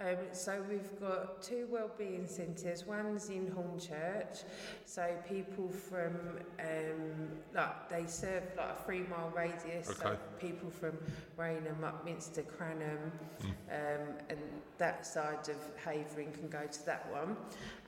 Um, 0.00 0.16
so 0.32 0.64
we've 0.68 0.98
got 0.98 1.42
two 1.42 1.68
wellbeing 1.70 2.26
centres. 2.26 2.84
One's 2.86 3.28
in 3.28 3.46
Hornchurch, 3.50 4.44
so 4.86 5.14
people 5.28 5.68
from 5.68 6.16
um, 6.58 7.28
like 7.54 7.90
they 7.90 8.06
serve 8.06 8.42
like 8.56 8.70
a 8.70 8.82
three 8.84 9.02
mile 9.02 9.32
radius. 9.36 9.99
So 10.00 10.16
people 10.38 10.70
from 10.70 10.96
Rainham, 11.36 11.76
Upminster, 11.82 12.44
Cranham, 12.46 13.12
um, 13.42 14.14
and 14.30 14.38
that 14.78 15.06
side 15.06 15.48
of 15.48 15.56
Havering 15.84 16.32
can 16.32 16.48
go 16.48 16.62
to 16.70 16.86
that 16.86 17.10
one. 17.12 17.36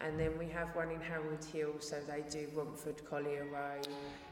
And 0.01 0.19
then 0.19 0.37
we 0.39 0.49
have 0.49 0.75
one 0.77 0.91
in 0.91 1.01
Harold 1.01 1.45
Hill, 1.53 1.75
so 1.79 1.97
they 2.07 2.23
do 2.29 2.49
Romford, 2.55 3.03
Collier 3.09 3.47
Row, 3.47 3.81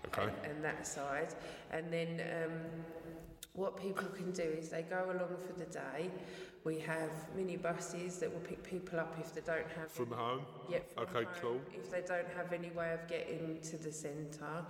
Okay. 0.06 0.22
and, 0.44 0.52
and 0.52 0.64
that 0.64 0.86
side. 0.86 1.34
And 1.70 1.90
then 1.92 2.20
um, 2.44 2.52
what 3.54 3.76
people 3.76 4.08
can 4.08 4.30
do 4.32 4.42
is 4.42 4.68
they 4.68 4.82
go 4.82 5.04
along 5.06 5.36
for 5.46 5.52
the 5.58 5.66
day. 5.66 6.10
We 6.62 6.78
have 6.80 7.10
mini 7.34 7.56
buses 7.56 8.18
that 8.18 8.30
will 8.30 8.40
pick 8.40 8.62
people 8.62 9.00
up 9.00 9.16
if 9.18 9.34
they 9.34 9.40
don't 9.40 9.66
have 9.78 9.90
From 9.90 10.12
any- 10.12 10.22
home? 10.22 10.42
Yep, 10.68 10.94
from 10.94 11.02
Okay, 11.04 11.24
home, 11.24 11.34
cool. 11.40 11.60
If 11.74 11.90
they 11.90 12.02
don't 12.02 12.28
have 12.36 12.52
any 12.52 12.70
way 12.70 12.92
of 12.92 13.08
getting 13.08 13.58
to 13.62 13.78
the 13.78 13.90
centre, 13.90 14.64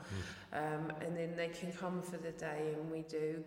um, 0.53 0.93
and 1.01 1.16
then 1.16 1.35
they 1.37 1.49
can 1.49 1.73
come 1.73 2.01
for 2.01 2.16
the 2.16 2.31
day, 2.31 2.75
and 2.77 2.88
we 2.93 3.03
do 3.03 3.43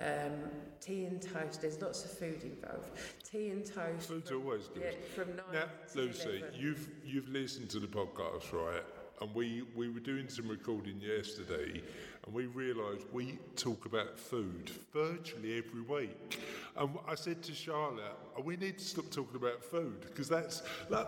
um, 0.00 0.50
tea 0.80 1.04
and 1.04 1.22
toast. 1.22 1.60
There's 1.62 1.80
lots 1.80 2.04
of 2.04 2.10
food 2.10 2.42
involved. 2.42 2.90
Tea 3.22 3.50
and 3.50 3.64
toast. 3.64 4.08
Food's 4.08 4.28
from- 4.28 4.42
always 4.42 4.66
good. 4.68 4.82
Yeah, 4.82 5.14
from 5.14 5.36
nine 5.36 5.46
Now, 5.52 5.64
Lucy, 5.94 6.38
11. 6.40 6.54
you've 6.60 6.88
you've 7.04 7.28
listened 7.28 7.70
to 7.70 7.78
the 7.78 7.86
podcast, 7.86 8.52
right? 8.52 8.82
And 9.20 9.34
we, 9.34 9.62
we 9.76 9.88
were 9.88 10.00
doing 10.00 10.28
some 10.28 10.48
recording 10.48 11.00
yesterday, 11.00 11.80
and 12.24 12.34
we 12.34 12.46
realised 12.46 13.02
we 13.12 13.38
talk 13.56 13.86
about 13.86 14.18
food 14.18 14.70
virtually 14.92 15.58
every 15.58 15.82
week. 15.82 16.38
And 16.76 16.90
I 17.08 17.14
said 17.14 17.42
to 17.44 17.54
Charlotte, 17.54 18.16
"Oh, 18.36 18.42
we 18.42 18.56
need 18.56 18.78
to 18.78 18.84
stop 18.84 19.08
talking 19.10 19.36
about 19.36 19.62
food 19.62 20.00
because 20.02 20.28
that's 20.28 20.62
like, 20.88 21.06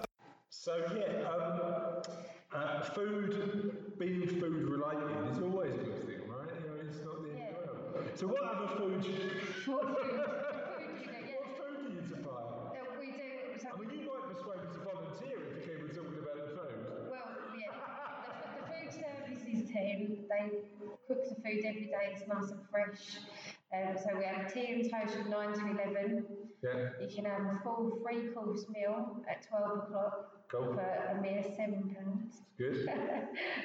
So 0.51 0.77
yeah, 0.97 1.29
um, 1.29 2.03
uh, 2.53 2.83
food, 2.83 3.99
being 3.99 4.27
food 4.41 4.71
related 4.71 5.11
is 5.33 5.43
always 5.43 5.73
a 5.73 5.77
good 5.79 6.07
thing, 6.07 6.21
right? 6.29 6.49
You 6.63 6.67
know, 6.71 6.89
it's 6.89 7.05
not 7.05 7.15
the 7.23 7.29
world. 7.29 8.11
So 8.15 8.27
what 8.29 8.43
other 8.45 8.69
food? 8.77 9.05
What 9.67 9.83
food, 9.85 9.97
food 9.99 10.87
do 10.87 11.03
you 11.03 11.11
get? 11.11 11.27
What 11.35 11.49
food 11.59 11.77
do 11.83 11.95
you 11.95 12.03
supply? 12.09 12.41
Yeah, 12.73 12.81
we 13.01 13.07
do. 13.07 13.59
So 13.61 13.69
I 13.75 13.79
mean, 13.81 13.91
you 13.99 14.07
might 14.07 14.25
persuade 14.31 14.63
me 14.63 14.69
to 14.73 14.81
volunteer 14.87 15.39
if 15.59 15.67
you 15.67 15.75
keep 15.77 15.95
talking 15.97 16.19
about 16.23 16.37
the 16.39 16.49
food. 16.55 16.81
Well, 17.11 17.29
yeah. 17.59 17.73
The, 18.87 19.03
the 19.59 19.67
food 19.73 19.96
services 20.07 20.25
they 20.29 20.51
cook 21.09 21.29
the 21.29 21.35
food 21.37 21.65
every 21.65 21.87
day. 21.87 22.13
It's 22.15 22.27
nice 22.29 22.51
and 22.51 22.61
fresh. 22.71 23.19
Um, 23.75 23.97
so 23.99 24.17
we 24.17 24.25
have 24.25 24.53
tea 24.53 24.73
and 24.73 24.91
toast 24.91 25.15
from 25.17 25.31
9 25.31 25.53
to 25.55 25.61
11. 25.61 26.25
Yeah. 26.63 26.89
You 27.01 27.15
can 27.15 27.25
have 27.25 27.41
a 27.43 27.61
full 27.63 27.99
three 28.03 28.29
course 28.29 28.65
meal 28.73 29.21
at 29.29 29.47
12 29.49 29.79
o'clock 29.79 30.33
Cool. 30.51 30.75
for 30.75 30.81
a 30.81 31.21
mere 31.21 31.43
£7. 31.43 31.95
Good. 32.57 32.89
um, 32.89 32.97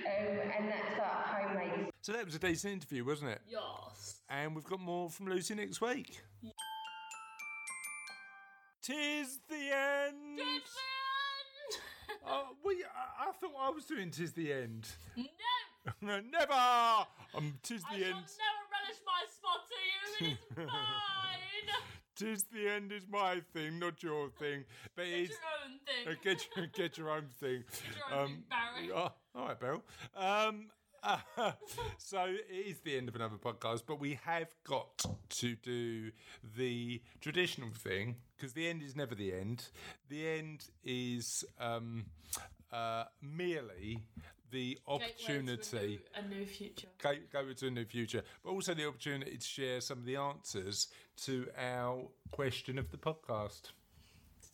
and 0.07 0.69
that's 0.69 0.97
like 0.97 1.47
homemade 1.47 1.89
So 2.01 2.13
that 2.13 2.25
was 2.25 2.35
a 2.35 2.39
decent 2.39 2.73
interview, 2.73 3.05
wasn't 3.05 3.31
it? 3.31 3.41
Yes. 3.47 4.15
And 4.29 4.55
we've 4.55 4.63
got 4.65 4.79
more 4.79 5.09
from 5.09 5.27
Lucy 5.27 5.55
next 5.55 5.81
week. 5.81 6.21
Tis 8.81 9.39
the 9.47 9.55
end. 9.55 10.39
It's 10.39 10.73
the 10.73 10.81
end. 10.81 11.81
Oh, 12.27 12.47
we, 12.65 12.83
I, 12.83 13.29
I 13.29 13.31
thought 13.33 13.51
I 13.59 13.69
was 13.69 13.85
doing 13.85 14.09
Tis 14.09 14.33
the 14.33 14.51
End. 14.51 14.87
no, 15.15 15.23
Never! 16.01 17.05
Um, 17.33 17.57
tis 17.63 17.81
the 17.83 17.95
end. 17.95 18.03
I 18.03 18.07
shall 18.07 18.17
end. 18.17 18.25
never 18.37 18.63
relish 18.71 19.01
my 19.05 19.25
spot 19.31 19.61
to 19.69 20.25
you. 20.25 20.31
It 20.31 20.61
is 20.61 20.67
mine. 20.67 21.85
Tis 22.15 22.43
the 22.53 22.69
end 22.69 22.91
is 22.91 23.03
my 23.09 23.41
thing, 23.53 23.79
not 23.79 24.03
your 24.03 24.29
thing. 24.29 24.65
But 24.95 25.05
Get 25.05 25.13
it's 25.19 25.29
your 25.31 25.39
own 25.65 25.79
thing. 25.85 26.07
uh, 26.07 26.15
get 26.23 26.47
your 26.55 26.67
get 26.67 26.97
your 26.97 27.09
own 27.09 27.27
thing. 27.39 27.63
your 28.11 28.19
own 28.19 28.27
thing, 28.27 28.43
Barry. 28.49 28.91
Oh, 28.93 29.11
all 29.33 29.47
right, 29.47 29.59
Beryl. 29.59 29.83
Um, 30.15 30.67
uh, 31.03 31.17
so 31.97 32.25
it 32.25 32.67
is 32.67 32.79
the 32.81 32.95
end 32.95 33.09
of 33.09 33.15
another 33.15 33.37
podcast, 33.37 33.83
but 33.87 33.99
we 33.99 34.19
have 34.23 34.49
got 34.67 35.03
to 35.29 35.55
do 35.55 36.11
the 36.57 37.01
traditional 37.21 37.71
thing 37.71 38.17
because 38.37 38.53
the 38.53 38.67
end 38.67 38.83
is 38.83 38.95
never 38.95 39.15
the 39.15 39.33
end. 39.33 39.69
The 40.09 40.27
end 40.27 40.65
is 40.83 41.43
um, 41.59 42.05
uh, 42.71 43.05
merely 43.19 44.03
the 44.51 44.77
opportunity. 44.87 46.01
A 46.15 46.21
new, 46.21 46.35
a 46.35 46.39
new 46.39 46.45
future. 46.45 46.87
go, 47.01 47.13
go 47.31 47.39
into 47.47 47.67
a 47.67 47.71
new 47.71 47.85
future, 47.85 48.23
but 48.43 48.51
also 48.51 48.73
the 48.73 48.87
opportunity 48.87 49.37
to 49.37 49.45
share 49.47 49.81
some 49.81 49.99
of 49.99 50.05
the 50.05 50.15
answers 50.15 50.87
to 51.23 51.47
our 51.57 52.07
question 52.31 52.77
of 52.77 52.91
the 52.91 52.97
podcast. 52.97 53.71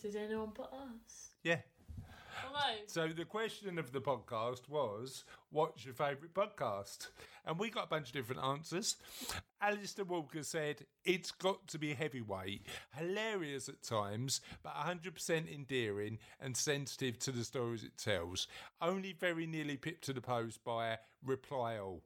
Did 0.02 0.16
anyone 0.16 0.52
put 0.52 0.68
us? 0.68 1.32
Yeah. 1.44 1.60
Hello. 2.40 2.76
So 2.86 3.08
the 3.08 3.26
question 3.26 3.80
of 3.80 3.92
the 3.92 4.00
podcast 4.00 4.70
was, 4.70 5.24
"What's 5.50 5.86
your 5.86 5.96
favourite 5.96 6.36
podcast?" 6.36 7.10
And 7.46 7.58
we 7.58 7.72
got 7.72 7.86
a 7.86 7.90
bunch 7.90 8.08
of 8.08 8.14
different 8.14 8.44
answers. 8.44 8.96
Alasdair 9.62 10.06
Walker 10.06 10.44
said, 10.44 10.86
"It's 11.04 11.32
got 11.32 11.68
to 11.70 11.80
be 11.80 11.96
heavyweight, 11.96 12.68
hilarious 12.96 13.70
at 13.70 13.82
times, 13.82 14.42
but 14.62 14.76
100% 14.76 15.50
endearing 15.50 16.20
and 16.40 16.56
sensitive 16.56 17.18
to 17.20 17.32
the 17.32 17.44
stories 17.44 17.84
it 17.84 17.98
tells. 17.98 18.48
Only 18.80 19.14
very 19.14 19.48
nearly 19.48 19.78
pipped 19.78 20.04
to 20.06 20.14
the 20.14 20.22
post 20.22 20.64
by 20.64 21.00
Reply 21.24 21.80
All." 21.80 22.04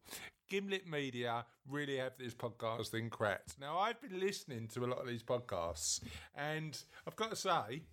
Gimlet 0.48 0.88
Media 0.88 1.46
really 1.68 1.98
have 1.98 2.18
this 2.18 2.34
podcast 2.34 2.88
thing 2.88 3.10
cracked. 3.10 3.60
Now 3.60 3.80
I've 3.80 4.02
been 4.02 4.20
listening 4.20 4.70
to 4.70 4.86
a 4.86 4.88
lot 4.88 5.00
of 5.00 5.08
these 5.08 5.24
podcasts, 5.24 6.02
and 6.36 6.82
I've 7.06 7.16
got 7.18 7.32
to 7.32 7.36
say, 7.36 7.84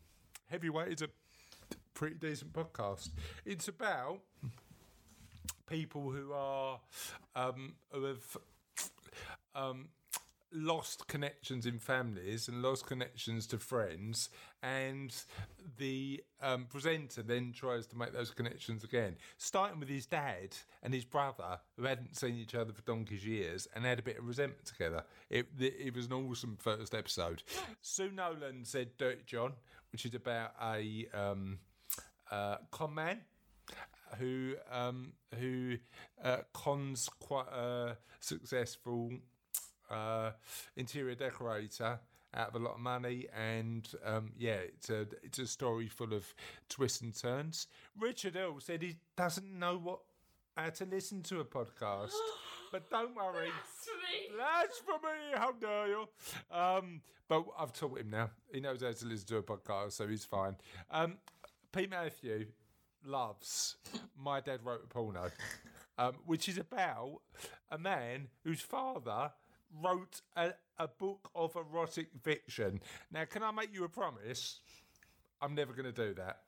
Heavyweight 0.49 0.89
is 0.89 1.03
a 1.03 1.11
pretty 1.99 2.15
decent 2.15 2.53
podcast. 2.53 3.09
It's 3.45 3.67
about 3.67 4.21
people 5.69 6.13
who 6.13 6.33
are 6.33 6.79
um, 7.35 7.75
who 7.91 8.05
have 8.05 8.37
um, 9.57 9.89
lost 10.53 11.09
connections 11.09 11.67
in 11.67 11.81
families 11.81 12.47
and 12.47 12.63
lost 12.63 12.87
connections 12.87 13.49
to 13.49 13.59
friends, 13.59 14.31
and 14.63 15.13
the 15.79 16.23
um, 16.41 16.67
presenter 16.67 17.23
then 17.23 17.53
tries 17.53 17.89
to 17.89 17.99
make 17.99 18.13
those 18.13 18.31
connections 18.31 18.85
again, 18.85 19.17
starting 19.37 19.81
with 19.81 19.89
his 19.89 20.07
dad 20.07 20.57
and 20.85 20.95
his 20.95 21.05
brother 21.05 21.59
who 21.77 21.83
hadn't 21.83 22.17
seen 22.17 22.37
each 22.37 22.55
other 22.55 22.73
for 22.73 22.83
donkey's 22.83 23.27
years 23.27 23.67
and 23.75 23.85
had 23.85 23.99
a 23.99 24.03
bit 24.03 24.19
of 24.19 24.25
resentment 24.25 24.65
together. 24.65 25.03
It, 25.31 25.49
it 25.59 25.97
was 25.97 26.07
an 26.07 26.13
awesome 26.13 26.57
first 26.61 26.95
episode. 26.95 27.43
Sue 27.81 28.13
Nolan 28.13 28.65
said 28.65 28.97
Dirty 28.99 29.23
John, 29.27 29.55
which 29.91 30.07
is 30.07 30.15
about 30.15 30.53
a 30.63 31.09
um, 31.13 31.59
uh, 32.31 32.57
con 32.71 32.95
man 32.95 33.21
who 34.19 34.55
um, 34.71 35.13
who 35.39 35.77
uh, 36.23 36.39
cons 36.53 37.09
quite 37.21 37.49
a 37.53 37.97
successful 38.21 39.11
uh, 39.91 40.31
interior 40.77 41.15
decorator 41.15 41.99
out 42.35 42.49
of 42.49 42.55
a 42.55 42.59
lot 42.59 42.75
of 42.75 42.81
money, 42.81 43.27
and 43.37 43.89
um, 44.05 44.33
yeah, 44.39 44.57
it's 44.57 44.91
a 44.91 45.07
it's 45.23 45.39
a 45.39 45.47
story 45.47 45.89
full 45.89 46.13
of 46.13 46.35
twists 46.69 47.01
and 47.01 47.15
turns. 47.19 47.67
Richard 47.99 48.37
Earl 48.37 48.61
said 48.61 48.83
he 48.83 48.97
doesn't 49.17 49.59
know 49.59 49.79
what 49.79 50.01
how 50.57 50.71
to 50.71 50.85
listen 50.85 51.23
to 51.23 51.41
a 51.41 51.45
podcast, 51.45 52.13
but 52.73 52.91
don't 52.91 53.15
worry. 53.15 53.49
That's 53.49 53.85
for 53.85 53.97
me. 53.97 54.39
That's 54.39 54.79
for 54.79 54.93
me. 54.93 55.35
How 55.35 55.53
dare 55.53 55.89
you? 55.89 56.09
Um, 56.51 57.01
but 57.29 57.45
I've 57.59 57.73
taught 57.73 57.99
him 57.99 58.11
now. 58.11 58.31
He 58.53 58.61
knows 58.61 58.83
how 58.83 58.93
to 58.93 59.07
listen 59.07 59.27
to 59.29 59.37
a 59.39 59.43
podcast, 59.43 59.93
so 59.93 60.07
he's 60.09 60.25
fine. 60.25 60.57
Um, 60.91 61.19
Pete 61.73 61.91
Matthew 61.91 62.47
loves 63.05 63.77
My 64.17 64.41
Dad 64.41 64.61
Wrote 64.65 64.83
a 64.85 64.87
Porno, 64.87 65.31
um, 65.99 66.15
which 66.25 66.49
is 66.49 66.59
about 66.59 67.21
a 67.71 67.79
man 67.79 68.29
whose 68.45 68.61
father 68.61 69.31
wrote 69.83 70.23
a, 70.37 70.53
a 70.79 70.89
book 70.89 71.31
of 71.35 71.55
erotic 71.57 72.09
fiction. 72.23 72.81
Now, 73.13 73.25
can 73.27 73.43
I 73.43 73.51
make 73.51 73.75
you 73.75 73.85
a 73.85 73.89
promise? 73.89 74.61
I'm 75.43 75.55
never 75.55 75.73
going 75.73 75.93
to 75.93 75.93
do 75.93 76.15
that. 76.15 76.39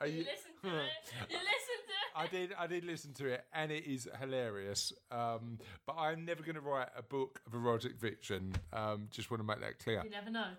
Are 0.00 0.06
You 0.06 0.18
listen 0.18 0.52
to 0.62 0.68
it. 0.68 0.90
You 1.30 1.36
listen 1.38 1.80
to 1.86 1.92
it. 1.92 2.16
I 2.16 2.26
did. 2.28 2.52
I 2.56 2.66
did 2.68 2.84
listen 2.84 3.12
to 3.14 3.26
it, 3.26 3.44
and 3.52 3.72
it 3.72 3.84
is 3.86 4.08
hilarious. 4.20 4.92
Um, 5.10 5.58
but 5.84 5.96
I'm 5.98 6.24
never 6.24 6.42
going 6.44 6.54
to 6.54 6.60
write 6.60 6.88
a 6.96 7.02
book 7.02 7.40
of 7.46 7.54
erotic 7.54 7.98
fiction. 7.98 8.54
Um, 8.72 9.08
just 9.10 9.30
want 9.32 9.40
to 9.40 9.46
make 9.46 9.60
that 9.60 9.80
clear. 9.80 10.02
You 10.04 10.10
never 10.10 10.30
know. 10.30 10.50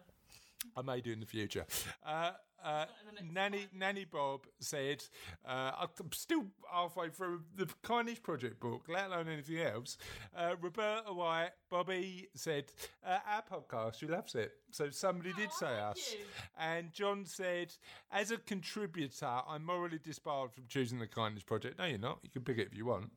I 0.75 0.81
may 0.81 1.01
do 1.01 1.11
in 1.11 1.19
the 1.19 1.25
future. 1.25 1.65
Uh, 2.05 2.31
uh, 2.63 2.85
the 3.05 3.11
next 3.21 3.33
Nanny 3.33 3.67
Nanny 3.73 4.05
Bob 4.05 4.41
said, 4.59 5.03
uh, 5.47 5.71
"I'm 5.79 6.11
still 6.13 6.45
halfway 6.71 7.09
through 7.09 7.43
the 7.55 7.67
Kindness 7.83 8.17
Project 8.19 8.59
book, 8.59 8.85
let 8.89 9.05
alone 9.07 9.27
anything 9.29 9.59
else." 9.59 9.97
Uh, 10.35 10.55
Roberta 10.59 11.13
White, 11.13 11.51
Bobby 11.69 12.27
said, 12.33 12.65
uh, 13.05 13.19
"Our 13.27 13.43
podcast, 13.43 13.99
she 13.99 14.07
loves 14.07 14.33
it." 14.33 14.51
So 14.71 14.89
somebody 14.89 15.31
did 15.33 15.49
Oh, 15.53 15.57
say 15.59 15.79
us. 15.79 16.13
you. 16.13 16.19
And 16.57 16.91
John 16.91 17.25
said, 17.25 17.71
"As 18.11 18.31
a 18.31 18.37
contributor, 18.37 19.41
I'm 19.47 19.63
morally 19.63 19.99
disbarred 20.03 20.51
from 20.51 20.65
choosing 20.67 20.97
the 20.99 21.07
Kindness 21.07 21.43
Project." 21.43 21.77
No, 21.77 21.85
you're 21.85 21.99
not. 21.99 22.19
You 22.23 22.29
can 22.31 22.43
pick 22.43 22.57
it 22.57 22.67
if 22.71 22.75
you 22.77 22.85
want. 22.85 23.11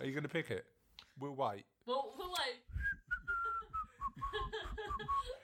Are 0.00 0.06
you 0.06 0.12
going 0.12 0.22
to 0.24 0.28
pick 0.28 0.50
it? 0.50 0.64
We'll 1.20 1.34
wait. 1.36 1.64
Well, 1.86 2.14
well, 2.18 2.34
wait. 2.38 2.56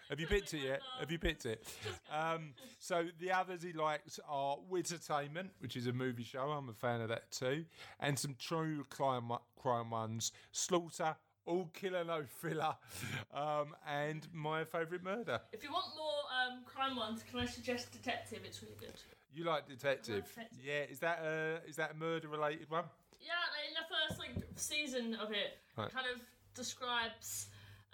Have 0.08 0.20
you 0.20 0.26
picked 0.26 0.54
it 0.54 0.60
yet? 0.62 0.80
Have 1.00 1.10
you 1.10 1.18
picked 1.18 1.46
it? 1.46 1.66
Um, 2.12 2.54
so 2.78 3.04
the 3.20 3.32
others 3.32 3.62
he 3.62 3.72
likes 3.72 4.18
are 4.28 4.56
Wittertainment, 4.70 5.50
which 5.58 5.76
is 5.76 5.86
a 5.86 5.92
movie 5.92 6.22
show. 6.24 6.40
I'm 6.50 6.68
a 6.68 6.72
fan 6.72 7.00
of 7.00 7.08
that 7.08 7.30
too, 7.30 7.64
and 8.00 8.18
some 8.18 8.36
true 8.38 8.84
crime 8.88 9.30
crime 9.60 9.90
ones. 9.90 10.32
Slaughter, 10.52 11.14
All 11.44 11.68
Killer 11.74 12.04
No 12.04 12.22
Filler, 12.24 12.74
um, 13.34 13.74
and 13.86 14.26
My 14.32 14.64
Favourite 14.64 15.02
Murder. 15.02 15.40
If 15.52 15.62
you 15.62 15.72
want 15.72 15.86
more 15.96 16.22
um, 16.56 16.62
crime 16.64 16.96
ones, 16.96 17.22
can 17.28 17.40
I 17.40 17.46
suggest 17.46 17.92
Detective? 17.92 18.40
It's 18.44 18.62
really 18.62 18.76
good. 18.78 18.94
You 19.34 19.44
like 19.44 19.68
Detective? 19.68 20.24
Detective. 20.26 20.58
Yeah. 20.64 20.82
Is 20.90 21.00
that 21.00 21.18
a 21.22 21.60
is 21.68 21.76
that 21.76 21.90
a 21.90 21.94
murder 21.94 22.28
related 22.28 22.70
one? 22.70 22.84
Yeah, 23.20 23.32
in 23.68 23.74
the 23.74 23.94
first 24.08 24.18
like 24.20 24.34
season 24.56 25.14
of 25.16 25.32
it, 25.32 25.58
Right. 25.76 25.90
kind 25.92 26.06
of 26.14 26.20
describes 26.54 27.48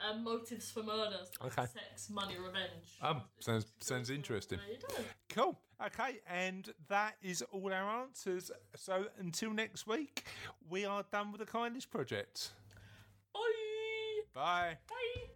um, 0.08 0.24
motives 0.24 0.70
for 0.70 0.82
murders, 0.82 1.30
Okay. 1.44 1.66
sex, 1.66 2.10
money, 2.10 2.36
revenge. 2.38 2.98
Um, 3.00 3.22
sounds 3.40 3.66
sounds 3.78 4.10
interesting. 4.10 4.58
There 4.58 4.76
you 4.76 5.04
go. 5.04 5.04
Cool. 5.28 5.58
Okay, 5.86 6.20
and 6.28 6.72
that 6.88 7.16
is 7.22 7.42
all 7.50 7.72
our 7.72 8.02
answers. 8.02 8.50
So 8.76 9.06
until 9.18 9.52
next 9.52 9.86
week, 9.86 10.24
we 10.70 10.84
are 10.84 11.04
done 11.10 11.32
with 11.32 11.40
the 11.40 11.46
Kindness 11.46 11.86
Project. 11.86 12.50
Bye. 13.32 13.40
Bye. 14.34 14.78
Bye. 14.88 15.31